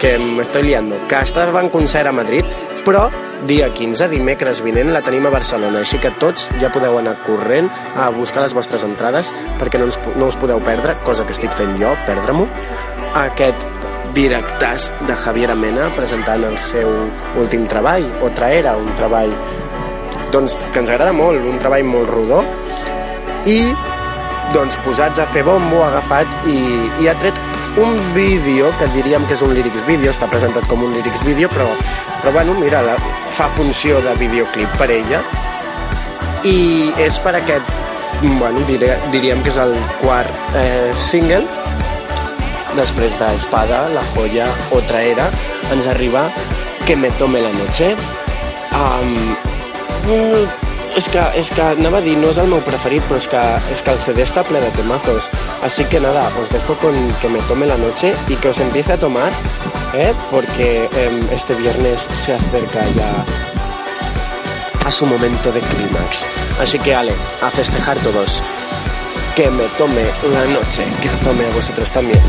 que 0.01 0.19
me 0.19 0.43
estoy 0.43 0.63
liando, 0.63 0.97
que 1.07 1.21
estava 1.21 1.61
en 1.61 1.69
concert 1.69 2.09
a 2.09 2.13
Madrid, 2.13 2.45
però 2.85 3.11
dia 3.47 3.69
15, 3.73 4.09
dimecres 4.09 4.63
vinent, 4.65 4.91
la 4.95 5.03
tenim 5.05 5.29
a 5.29 5.33
Barcelona, 5.33 5.83
així 5.85 6.01
que 6.01 6.11
tots 6.21 6.49
ja 6.61 6.73
podeu 6.73 6.97
anar 6.99 7.19
corrent 7.27 7.69
a 7.97 8.09
buscar 8.15 8.43
les 8.43 8.57
vostres 8.57 8.85
entrades 8.85 9.35
perquè 9.61 9.79
no, 9.81 9.87
ens, 9.89 10.01
no 10.17 10.29
us 10.33 10.41
podeu 10.41 10.61
perdre, 10.65 10.97
cosa 11.05 11.29
que 11.29 11.37
estic 11.37 11.53
fent 11.57 11.77
jo, 11.81 11.93
perdre-m'ho, 12.09 12.49
aquest 13.21 13.69
directàs 14.17 14.89
de 15.07 15.17
Javier 15.21 15.55
Mena 15.55 15.91
presentant 15.95 16.45
el 16.49 16.57
seu 16.59 16.89
últim 17.39 17.69
treball, 17.71 18.09
o 18.25 18.33
Traera, 18.35 18.75
un 18.81 18.91
treball 18.99 19.37
doncs, 20.33 20.57
que 20.73 20.83
ens 20.83 20.91
agrada 20.91 21.13
molt, 21.15 21.45
un 21.47 21.59
treball 21.63 21.87
molt 21.87 22.11
rodó. 22.11 22.43
I 23.51 23.61
doncs 24.55 24.79
posats 24.85 25.21
a 25.23 25.27
fer 25.31 25.45
bombo, 25.47 25.85
agafat 25.87 26.49
i, 26.51 26.59
i 27.03 27.09
ha 27.11 27.15
tret 27.21 27.39
un 27.79 27.99
vídeo 28.15 28.73
que 28.79 28.89
diríem 28.97 29.27
que 29.29 29.37
és 29.37 29.43
un 29.47 29.55
lyrics 29.55 29.85
vídeo, 29.87 30.11
està 30.11 30.27
presentat 30.31 30.67
com 30.71 30.83
un 30.83 30.95
lyrics 30.97 31.23
vídeo, 31.27 31.51
però, 31.53 31.69
però 32.21 32.33
bueno, 32.35 32.57
mira, 32.59 32.83
la, 32.83 32.97
fa 33.37 33.49
funció 33.55 34.01
de 34.05 34.15
videoclip 34.21 34.75
per 34.81 34.91
ella 34.91 35.23
i 36.45 36.91
és 36.99 37.19
per 37.23 37.37
aquest 37.39 37.77
bueno, 38.41 38.61
diré, 38.69 38.97
diríem 39.13 39.43
que 39.43 39.53
és 39.53 39.59
el 39.61 39.75
quart 40.01 40.57
eh, 40.59 40.91
single 40.99 41.45
després 42.77 43.19
de 43.19 43.29
Espada, 43.37 43.89
La 43.95 44.03
Joya, 44.15 44.49
Otra 44.77 45.03
Era, 45.03 45.31
ens 45.73 45.87
arriba 45.91 46.29
Que 46.87 46.97
me 46.97 47.11
tome 47.11 47.41
la 47.41 47.53
noche. 47.53 47.95
Um, 48.73 49.35
és 50.97 51.09
que, 51.09 51.23
és 51.39 51.51
que 51.55 51.63
anava 51.63 51.99
a 51.99 52.15
no 52.19 52.31
és 52.31 52.39
el 52.39 52.49
meu 52.51 52.61
preferit, 52.67 53.03
però 53.09 53.19
és 53.21 53.29
que, 53.31 53.43
és 53.73 53.83
que 53.83 53.93
el 53.93 54.01
CD 54.03 54.25
està 54.25 54.43
ple 54.45 54.61
de 54.61 54.71
temazos. 54.77 55.31
Así 55.63 55.85
que 55.85 56.01
nada, 56.01 56.31
os 56.41 56.51
dejo 56.51 56.75
con 56.83 56.95
que 57.21 57.29
me 57.29 57.41
tome 57.49 57.67
la 57.67 57.77
noche 57.77 58.15
y 58.29 58.37
que 58.37 58.49
os 58.49 58.61
empiece 58.61 58.93
a 58.93 58.99
tomar, 58.99 59.33
¿eh? 59.95 60.13
porque 60.31 60.89
eh, 60.93 61.23
este 61.33 61.55
viernes 61.55 62.09
se 62.13 62.35
acerca 62.35 62.81
ya 62.97 63.11
a 64.87 64.91
su 64.91 65.07
momento 65.07 65.53
de 65.53 65.61
clímax. 65.61 66.29
Así 66.61 66.79
que, 66.79 66.95
Ale, 66.95 67.15
a 67.43 67.51
festejar 67.51 67.97
todos. 67.99 68.43
Que 69.37 69.51
me 69.51 69.69
tome 69.79 70.05
la 70.33 70.45
noche, 70.47 70.85
que 71.01 71.09
os 71.09 71.21
tome 71.21 71.47
a 71.47 71.51
vosotros 71.51 71.91
también. 71.91 72.21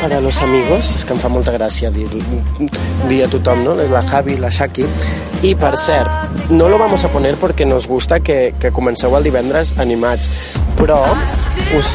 Para 0.00 0.20
los 0.20 0.40
amigos, 0.40 0.96
és 0.96 1.04
que 1.04 1.12
em 1.12 1.20
fa 1.20 1.28
molta 1.28 1.52
gràcia 1.52 1.90
dir, 1.92 2.06
dir 3.08 3.18
a 3.24 3.28
tothom, 3.28 3.62
¿no? 3.66 3.74
La 3.76 4.02
Javi, 4.02 4.38
la 4.40 4.48
Shaki. 4.50 4.86
I 5.44 5.54
per 5.56 5.76
cert, 5.78 6.48
no 6.50 6.68
lo 6.68 6.78
vamos 6.78 7.04
a 7.04 7.08
poner 7.08 7.36
porque 7.36 7.66
nos 7.66 7.86
gusta 7.86 8.20
que, 8.20 8.54
que 8.60 8.72
comenceu 8.72 9.14
el 9.16 9.24
divendres 9.24 9.74
animats, 9.78 10.28
però 10.76 10.98
us, 11.76 11.90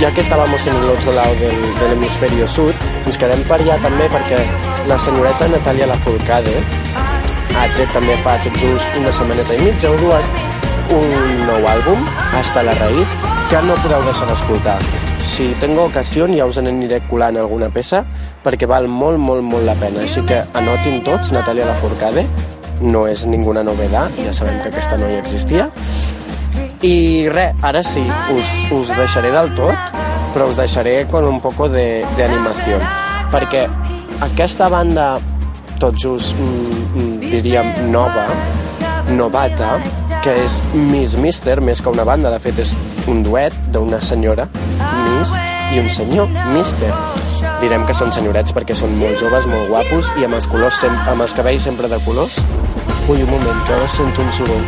ja 0.00 0.12
que 0.12 0.20
estàvamos 0.20 0.66
en 0.66 0.76
el 0.76 0.90
otro 0.90 1.12
lado 1.12 1.34
del, 1.40 1.56
del 1.80 1.96
hemisferio 1.96 2.48
sud, 2.48 2.86
ens 3.06 3.18
quedem 3.20 3.42
per 3.48 3.60
allà 3.60 3.80
també 3.84 4.08
perquè 4.12 4.40
la 4.88 5.00
senyoreta 5.00 5.48
Natàlia 5.52 5.88
Lafourcade 5.92 6.54
ha 7.56 7.66
tret 7.72 7.92
també 7.96 8.16
fa 8.24 8.36
tot 8.44 8.60
just 8.60 9.00
una 9.00 9.12
setmaneta 9.16 9.56
i 9.56 9.64
mitja 9.64 9.90
o 9.92 9.98
dues 10.04 10.32
un 10.92 11.10
nou 11.48 11.68
àlbum, 11.72 12.06
Hasta 12.36 12.62
la 12.62 12.76
Raíz, 12.78 13.18
que 13.50 13.60
no 13.66 13.76
podeu 13.82 14.04
deixar 14.06 14.28
d'escoltar. 14.30 14.80
Si 15.26 15.50
tengo 15.60 15.84
ocasió 15.90 16.28
ja 16.30 16.46
us 16.46 16.56
n'aniré 16.62 17.02
colant 17.10 17.36
alguna 17.36 17.68
peça 17.74 18.04
perquè 18.44 18.68
val 18.70 18.86
molt, 18.88 19.18
molt, 19.18 19.42
molt 19.42 19.66
la 19.66 19.74
pena. 19.76 20.04
Així 20.06 20.22
que 20.26 20.38
anotin 20.54 21.02
tots, 21.04 21.32
Natàlia 21.34 21.66
Lafourcade, 21.66 22.24
no 22.80 23.06
és 23.10 23.26
ninguna 23.26 23.64
novedat, 23.66 24.14
ja 24.22 24.32
sabem 24.32 24.60
que 24.62 24.70
aquesta 24.70 24.98
noia 25.00 25.18
existia. 25.20 25.68
I 26.86 27.26
res, 27.32 27.56
ara 27.66 27.82
sí, 27.82 28.04
us, 28.36 28.52
us 28.72 28.92
deixaré 28.94 29.32
del 29.34 29.50
tot, 29.58 29.94
però 30.34 30.48
us 30.50 30.58
deixaré 30.60 31.06
con 31.10 31.24
un 31.24 31.40
poco 31.40 31.68
de, 31.72 32.04
de 32.16 32.26
animació. 32.26 32.78
Perquè 33.32 33.66
aquesta 34.28 34.68
banda, 34.72 35.16
tot 35.80 35.96
just, 36.00 36.36
mm, 36.36 36.84
mm, 36.94 37.30
diríem, 37.32 37.72
nova, 37.90 38.28
novata, 39.16 39.76
que 40.24 40.36
és 40.44 40.60
Miss 40.74 41.16
Mister, 41.16 41.60
més 41.60 41.80
que 41.80 41.92
una 41.92 42.04
banda, 42.04 42.30
de 42.32 42.40
fet 42.42 42.58
és 42.64 42.76
un 43.08 43.22
duet 43.26 43.54
d'una 43.72 44.00
senyora, 44.02 44.48
Miss, 45.16 45.32
i 45.72 45.80
un 45.80 45.88
senyor, 45.90 46.28
Mister. 46.52 46.92
Direm 47.60 47.86
que 47.88 47.94
són 47.96 48.12
senyorets 48.12 48.52
perquè 48.56 48.76
són 48.76 48.92
molt 49.00 49.20
joves, 49.20 49.46
molt 49.48 49.70
guapos 49.70 50.10
i 50.20 50.26
amb 50.26 50.36
els, 50.36 50.48
colors 50.50 50.80
sem 50.82 50.92
amb 51.10 51.24
els 51.24 51.34
cabells 51.36 51.64
sempre 51.68 51.88
de 51.88 51.98
colors. 52.04 52.36
Ui, 53.08 53.22
un 53.22 53.30
moment, 53.30 53.62
que 53.66 53.74
ara 53.76 53.88
sento 53.94 54.24
un 54.24 54.32
soroll. 54.34 54.66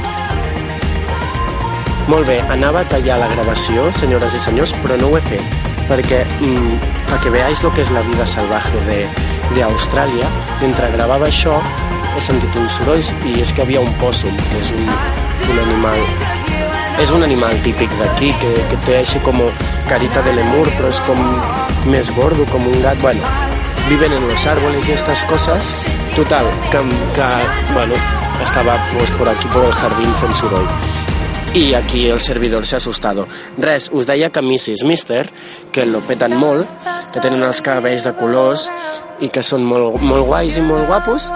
Molt 2.08 2.30
bé, 2.30 2.38
anava 2.54 2.80
a 2.80 2.88
tallar 2.88 3.18
la 3.20 3.28
gravació, 3.34 3.90
senyores 3.98 4.36
i 4.38 4.40
senyors, 4.40 4.72
però 4.80 4.96
no 4.96 5.10
ho 5.10 5.18
he 5.18 5.24
fet, 5.26 5.58
perquè 5.90 6.22
mm, 6.38 6.78
a 7.12 7.20
que 7.20 7.34
veáis 7.34 7.62
lo 7.66 7.72
que 7.74 7.84
és 7.84 7.92
la 7.92 8.04
vida 8.08 8.24
salvaje 8.26 8.80
de, 8.88 9.02
de 9.52 9.66
Austràlia, 9.66 10.32
mentre 10.62 10.88
gravava 10.96 11.28
això, 11.28 11.60
he 12.16 12.24
sentit 12.24 12.56
uns 12.56 12.80
sorolls 12.80 13.12
i 13.28 13.38
és 13.44 13.52
que 13.52 13.66
havia 13.66 13.84
un 13.84 13.92
pòssum, 14.00 14.40
que 14.48 14.64
és 14.64 14.72
un, 14.78 14.88
un 15.52 15.64
animal 15.68 16.37
és 17.02 17.12
un 17.14 17.22
animal 17.22 17.54
típic 17.62 17.92
d'aquí 18.00 18.32
que, 18.42 18.54
que 18.70 18.80
té 18.86 18.98
així 19.02 19.22
com 19.26 19.38
carita 19.88 20.22
de 20.26 20.34
lemur 20.38 20.66
però 20.76 20.90
és 20.90 21.02
com 21.06 21.20
més 21.88 22.10
gordo 22.16 22.46
com 22.52 22.66
un 22.66 22.82
gat 22.82 22.98
bueno, 23.00 23.22
viven 23.88 24.12
en 24.12 24.28
los 24.28 24.46
árboles 24.46 24.86
y 24.88 24.92
estas 24.92 25.22
cosas. 25.24 25.84
Total, 26.14 26.46
que, 26.70 26.78
bueno, 27.72 27.94
estava 28.42 28.76
pues, 28.94 29.10
por 29.12 29.28
aquí 29.28 29.46
por 29.48 29.64
el 29.64 29.72
jardín 29.72 30.12
fent 30.20 30.34
i 31.54 31.74
aquí 31.74 32.06
el 32.08 32.20
servidor 32.20 32.66
s'ha 32.66 32.76
assustado. 32.76 33.26
Res, 33.58 33.88
us 33.92 34.06
deia 34.06 34.30
que 34.30 34.42
Mrs. 34.42 34.84
Mister, 34.84 35.28
que 35.72 35.86
lo 35.86 36.00
peten 36.04 36.36
molt, 36.36 36.68
que 37.12 37.22
tenen 37.24 37.42
els 37.46 37.62
cabells 37.64 38.04
de 38.04 38.12
colors 38.18 38.68
i 39.24 39.30
que 39.34 39.42
són 39.42 39.64
molt, 39.66 39.98
molt 40.04 40.26
guais 40.28 40.58
i 40.58 40.62
molt 40.62 40.86
guapos, 40.90 41.30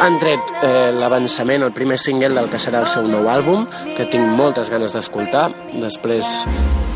han 0.00 0.18
tret 0.22 0.52
eh, 0.62 0.92
l'avançament, 0.94 1.64
el 1.64 1.74
primer 1.74 1.98
single 1.98 2.34
del 2.36 2.50
que 2.52 2.60
serà 2.62 2.84
el 2.84 2.90
seu 2.90 3.08
nou 3.08 3.30
àlbum, 3.32 3.66
que 3.96 4.08
tinc 4.12 4.28
moltes 4.38 4.70
ganes 4.70 4.94
d'escoltar, 4.94 5.48
després 5.80 6.30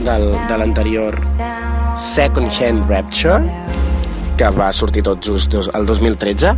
del, 0.04 0.30
de 0.48 0.60
l'anterior 0.60 1.18
Second 1.98 2.52
Hand 2.60 2.86
Rapture, 2.90 3.42
que 4.38 4.48
va 4.54 4.70
sortir 4.72 5.02
tot 5.06 5.20
just 5.24 5.50
dos- 5.52 5.70
el 5.74 5.84
2013 5.86 6.54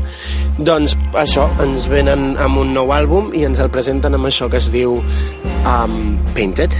doncs 0.59 0.97
això, 1.16 1.49
ens 1.64 1.87
venen 1.89 2.37
amb 2.39 2.61
un 2.61 2.74
nou 2.76 2.93
àlbum 2.93 3.33
i 3.35 3.47
ens 3.49 3.61
el 3.64 3.70
presenten 3.72 4.14
amb 4.14 4.28
això 4.28 4.51
que 4.53 4.61
es 4.61 4.68
diu 4.70 4.99
um, 5.01 5.95
Painted. 6.37 6.76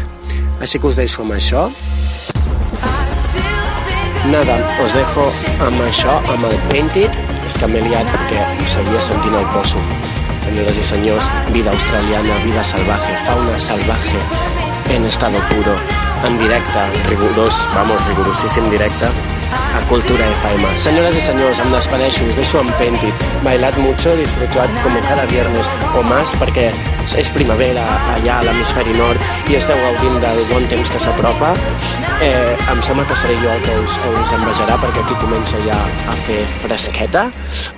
Així 0.61 0.79
que 0.79 0.87
us 0.91 0.97
deixo 1.01 1.23
amb 1.25 1.33
això. 1.39 1.67
Nada, 4.31 4.59
us 4.85 4.93
dejo 4.95 5.25
amb 5.65 5.81
això, 5.87 6.13
amb 6.35 6.45
el 6.51 6.57
Painted. 6.69 7.11
És 7.49 7.57
que 7.59 7.67
m'he 7.67 7.81
liat 7.83 8.07
perquè 8.13 8.45
seguia 8.71 9.01
sentint 9.03 9.35
el 9.35 9.47
poso. 9.55 9.81
Senyores 10.45 10.77
i 10.79 10.85
senyors, 10.87 11.31
vida 11.55 11.73
australiana, 11.73 12.37
vida 12.45 12.63
salvaje, 12.65 13.17
fauna 13.27 13.57
salvaje 13.59 14.21
en 14.95 15.05
estado 15.07 15.39
puro, 15.49 15.75
en 16.27 16.39
directe, 16.39 16.81
rigorós, 17.09 17.61
vamos, 17.75 18.05
rigorosíssim 18.09 18.69
directe, 18.71 19.07
a 19.53 19.81
Cultura 19.89 20.27
FM. 20.27 20.77
Senyores 20.79 21.17
i 21.17 21.21
senyors, 21.25 21.59
em 21.63 21.73
despedeixo, 21.73 22.25
us 22.29 22.37
deixo 22.39 22.61
en 22.61 22.71
Pentit. 22.79 23.25
Bailat 23.45 23.77
mucho, 23.79 24.15
disfrutat 24.17 24.71
como 24.83 25.01
cada 25.09 25.25
viernes 25.31 25.71
o 25.99 26.03
más, 26.07 26.35
perquè 26.41 26.69
és 27.19 27.31
primavera 27.35 27.85
allà 28.15 28.39
a 28.39 28.47
l'hemisferi 28.47 28.95
nord 28.99 29.51
i 29.51 29.59
esteu 29.59 29.79
gaudint 29.83 30.21
del 30.23 30.41
bon 30.51 30.67
temps 30.73 30.93
que 30.93 31.03
s'apropa. 31.03 31.53
Eh, 32.21 32.57
em 32.73 32.83
sembla 32.85 33.07
que 33.09 33.17
seré 33.17 33.37
jo 33.41 33.51
el 33.51 33.63
que 33.65 33.77
us, 33.85 33.99
us 34.23 34.35
envejarà 34.37 34.77
perquè 34.83 35.05
aquí 35.05 35.19
comença 35.23 35.61
ja 35.67 35.79
a 36.11 36.17
fer 36.27 36.43
fresqueta. 36.61 37.29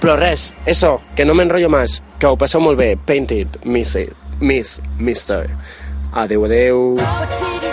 Però 0.03 0.16
res, 0.20 0.51
eso, 0.66 0.99
que 1.16 1.27
no 1.29 1.37
m'enrotllo 1.39 1.70
més, 1.73 2.01
que 2.18 2.29
ho 2.31 2.39
passeu 2.41 2.61
molt 2.64 2.81
bé. 2.81 2.95
Painted, 3.07 3.62
Miss, 3.64 3.97
Miss, 4.41 4.81
Mister. 4.99 5.47
Adeu, 6.12 6.45
adeu. 6.45 6.97
Monday 7.01 7.72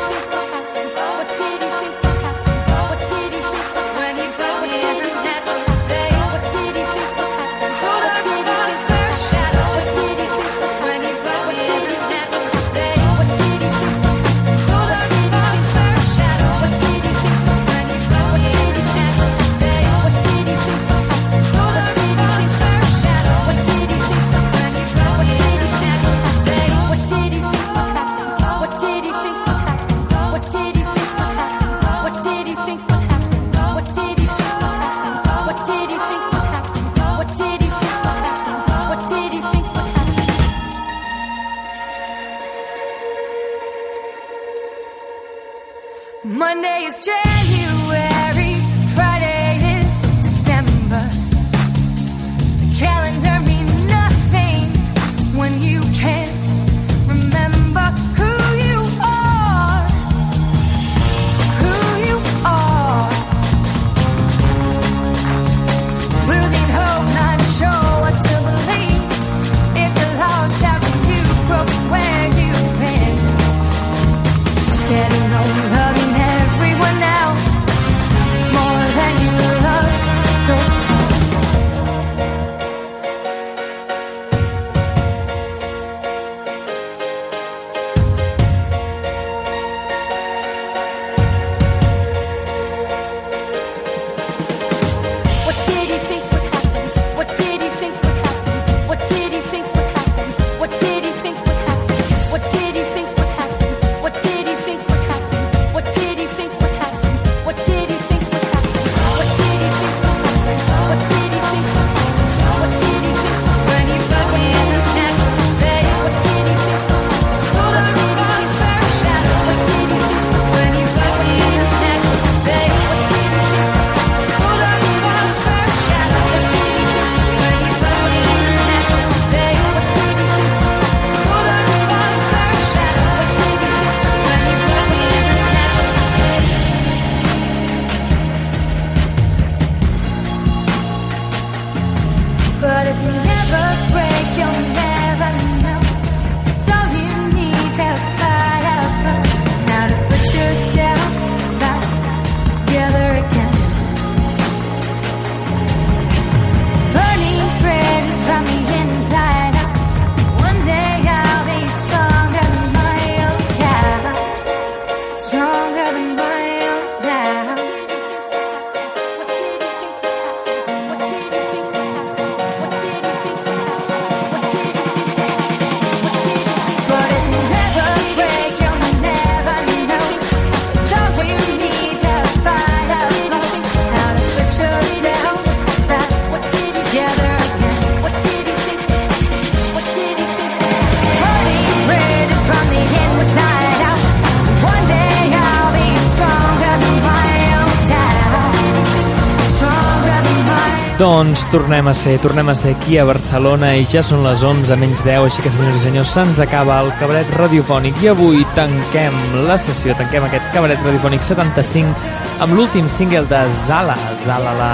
Doncs 201.00 201.46
tornem 201.48 201.88
a 201.88 201.94
ser, 201.96 202.18
tornem 202.20 202.50
a 202.52 202.54
ser 202.60 202.74
aquí 202.76 202.98
a 203.00 203.06
Barcelona 203.08 203.70
i 203.80 203.86
ja 203.88 204.02
són 204.04 204.20
les 204.26 204.42
11 204.44 204.76
menys 204.82 205.00
10, 205.06 205.30
així 205.30 205.46
que 205.46 205.52
senyors 205.54 205.78
i 205.78 205.84
senyors, 205.86 206.10
se'ns 206.12 206.42
acaba 206.44 206.82
el 206.84 206.90
cabaret 207.00 207.30
radiofònic 207.40 208.02
i 208.04 208.10
avui 208.12 208.44
tanquem 208.58 209.16
la 209.48 209.56
sessió, 209.56 209.96
tanquem 209.96 210.28
aquest 210.28 210.50
cabaret 210.52 210.84
radiofònic 210.84 211.24
75 211.24 212.44
amb 212.44 212.58
l'últim 212.58 212.92
single 212.92 213.24
de 213.32 213.40
Zala, 213.62 213.96
Zala, 214.26 214.52
la 214.60 214.74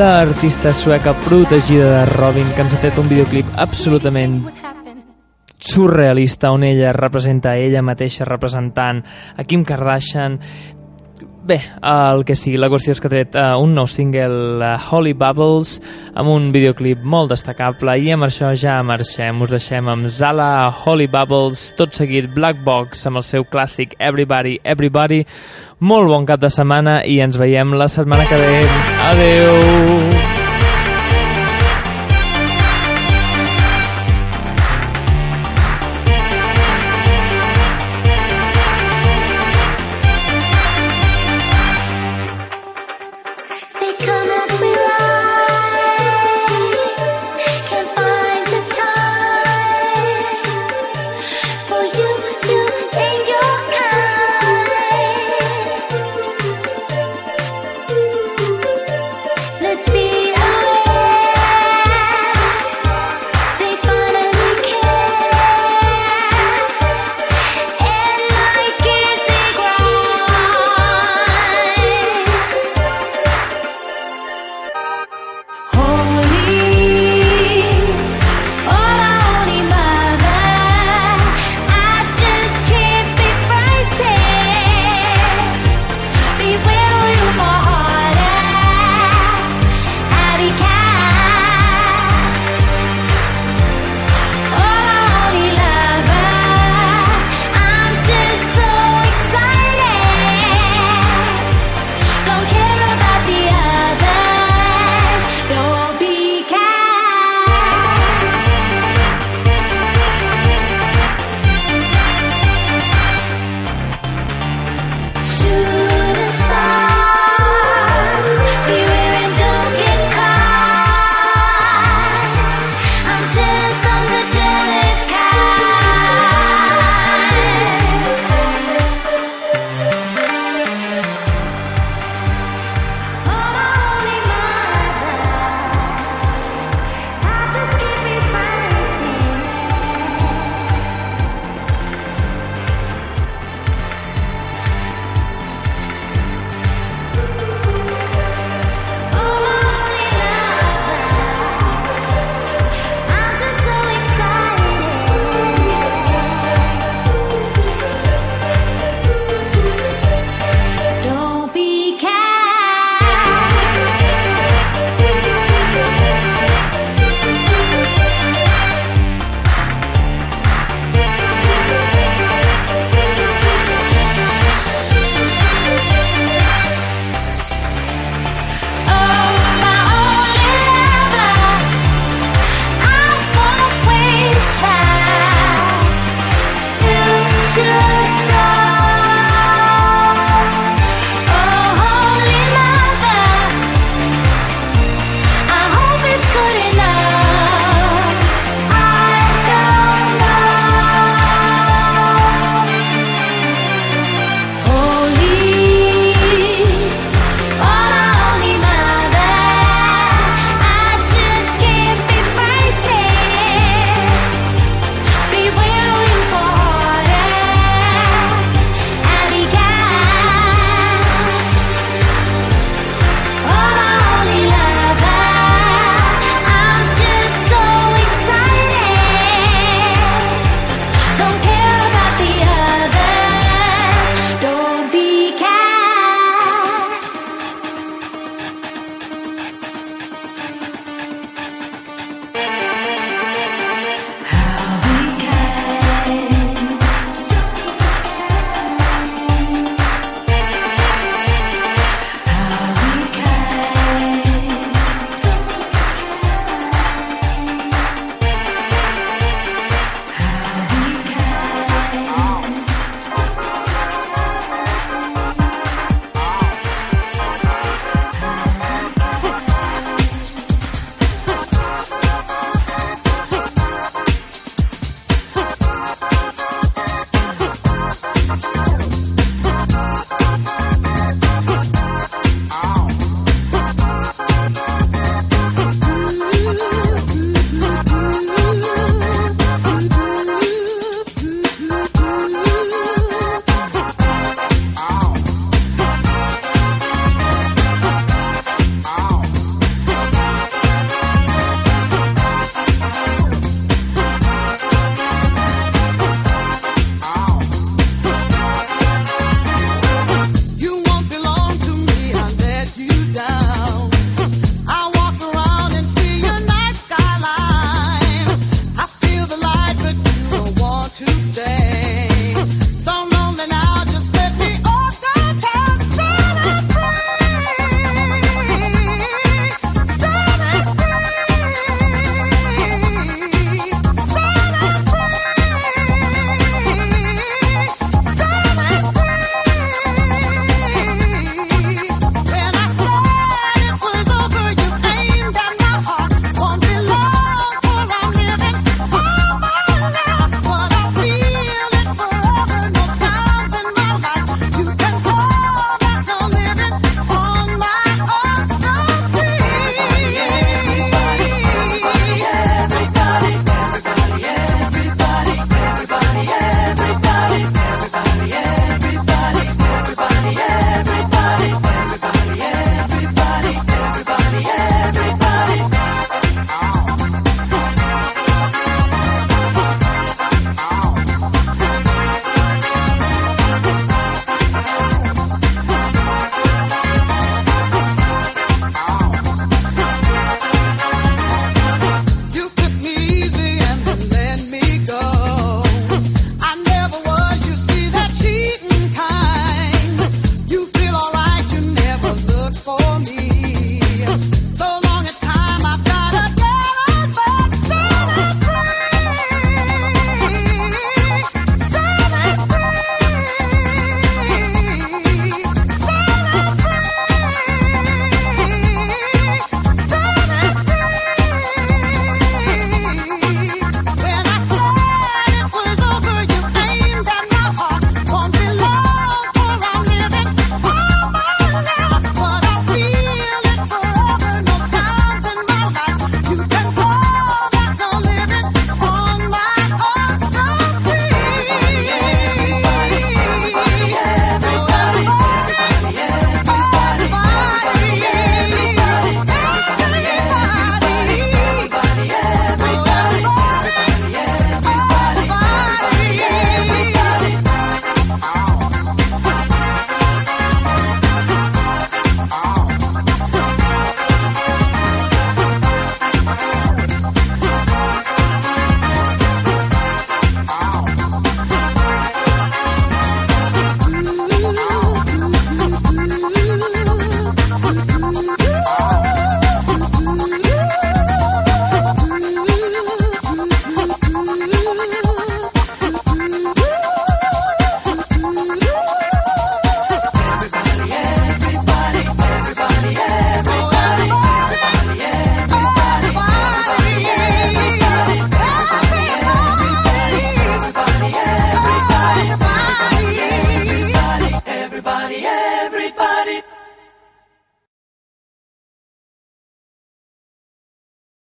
l'artista 0.00 0.72
sueca 0.72 1.12
protegida 1.28 1.98
de 1.98 2.02
Robin, 2.14 2.48
que 2.56 2.64
ens 2.64 2.72
ha 2.72 2.80
tret 2.86 3.04
un 3.04 3.12
videoclip 3.12 3.52
absolutament 3.60 4.40
surrealista 5.58 6.48
on 6.54 6.64
ella 6.64 6.96
representa 6.96 7.58
ella 7.60 7.84
mateixa 7.84 8.24
representant 8.24 9.04
a 9.36 9.44
Kim 9.44 9.68
Kardashian 9.68 10.40
Bé, 11.48 11.62
el 11.80 12.26
que 12.28 12.34
sí, 12.36 12.58
la 12.60 12.68
qüestió 12.68 12.92
és 12.92 12.98
que 13.00 13.08
ha 13.08 13.12
tret 13.14 13.36
uh, 13.40 13.54
un 13.56 13.70
nou 13.72 13.86
single, 13.88 14.58
uh, 14.60 14.74
Holy 14.92 15.14
Bubbles, 15.16 15.78
amb 16.12 16.28
un 16.28 16.50
videoclip 16.52 17.00
molt 17.08 17.32
destacable 17.32 17.94
i 18.04 18.12
amb 18.12 18.26
això 18.26 18.50
ja 18.52 18.74
marxem. 18.84 19.40
Us 19.46 19.54
deixem 19.56 19.88
amb 19.88 20.10
Zala, 20.12 20.68
Holy 20.84 21.08
Bubbles, 21.08 21.70
tot 21.80 21.96
seguit 21.96 22.28
Black 22.36 22.60
Box 22.68 23.08
amb 23.08 23.22
el 23.22 23.24
seu 23.24 23.48
clàssic 23.48 23.96
Everybody, 23.96 24.58
Everybody. 24.60 25.22
Molt 25.80 26.12
bon 26.12 26.28
cap 26.28 26.44
de 26.44 26.52
setmana 26.52 27.00
i 27.08 27.22
ens 27.24 27.40
veiem 27.40 27.72
la 27.80 27.88
setmana 27.88 28.28
que 28.28 28.44
ve. 28.44 28.62
Adeu! 29.08 30.17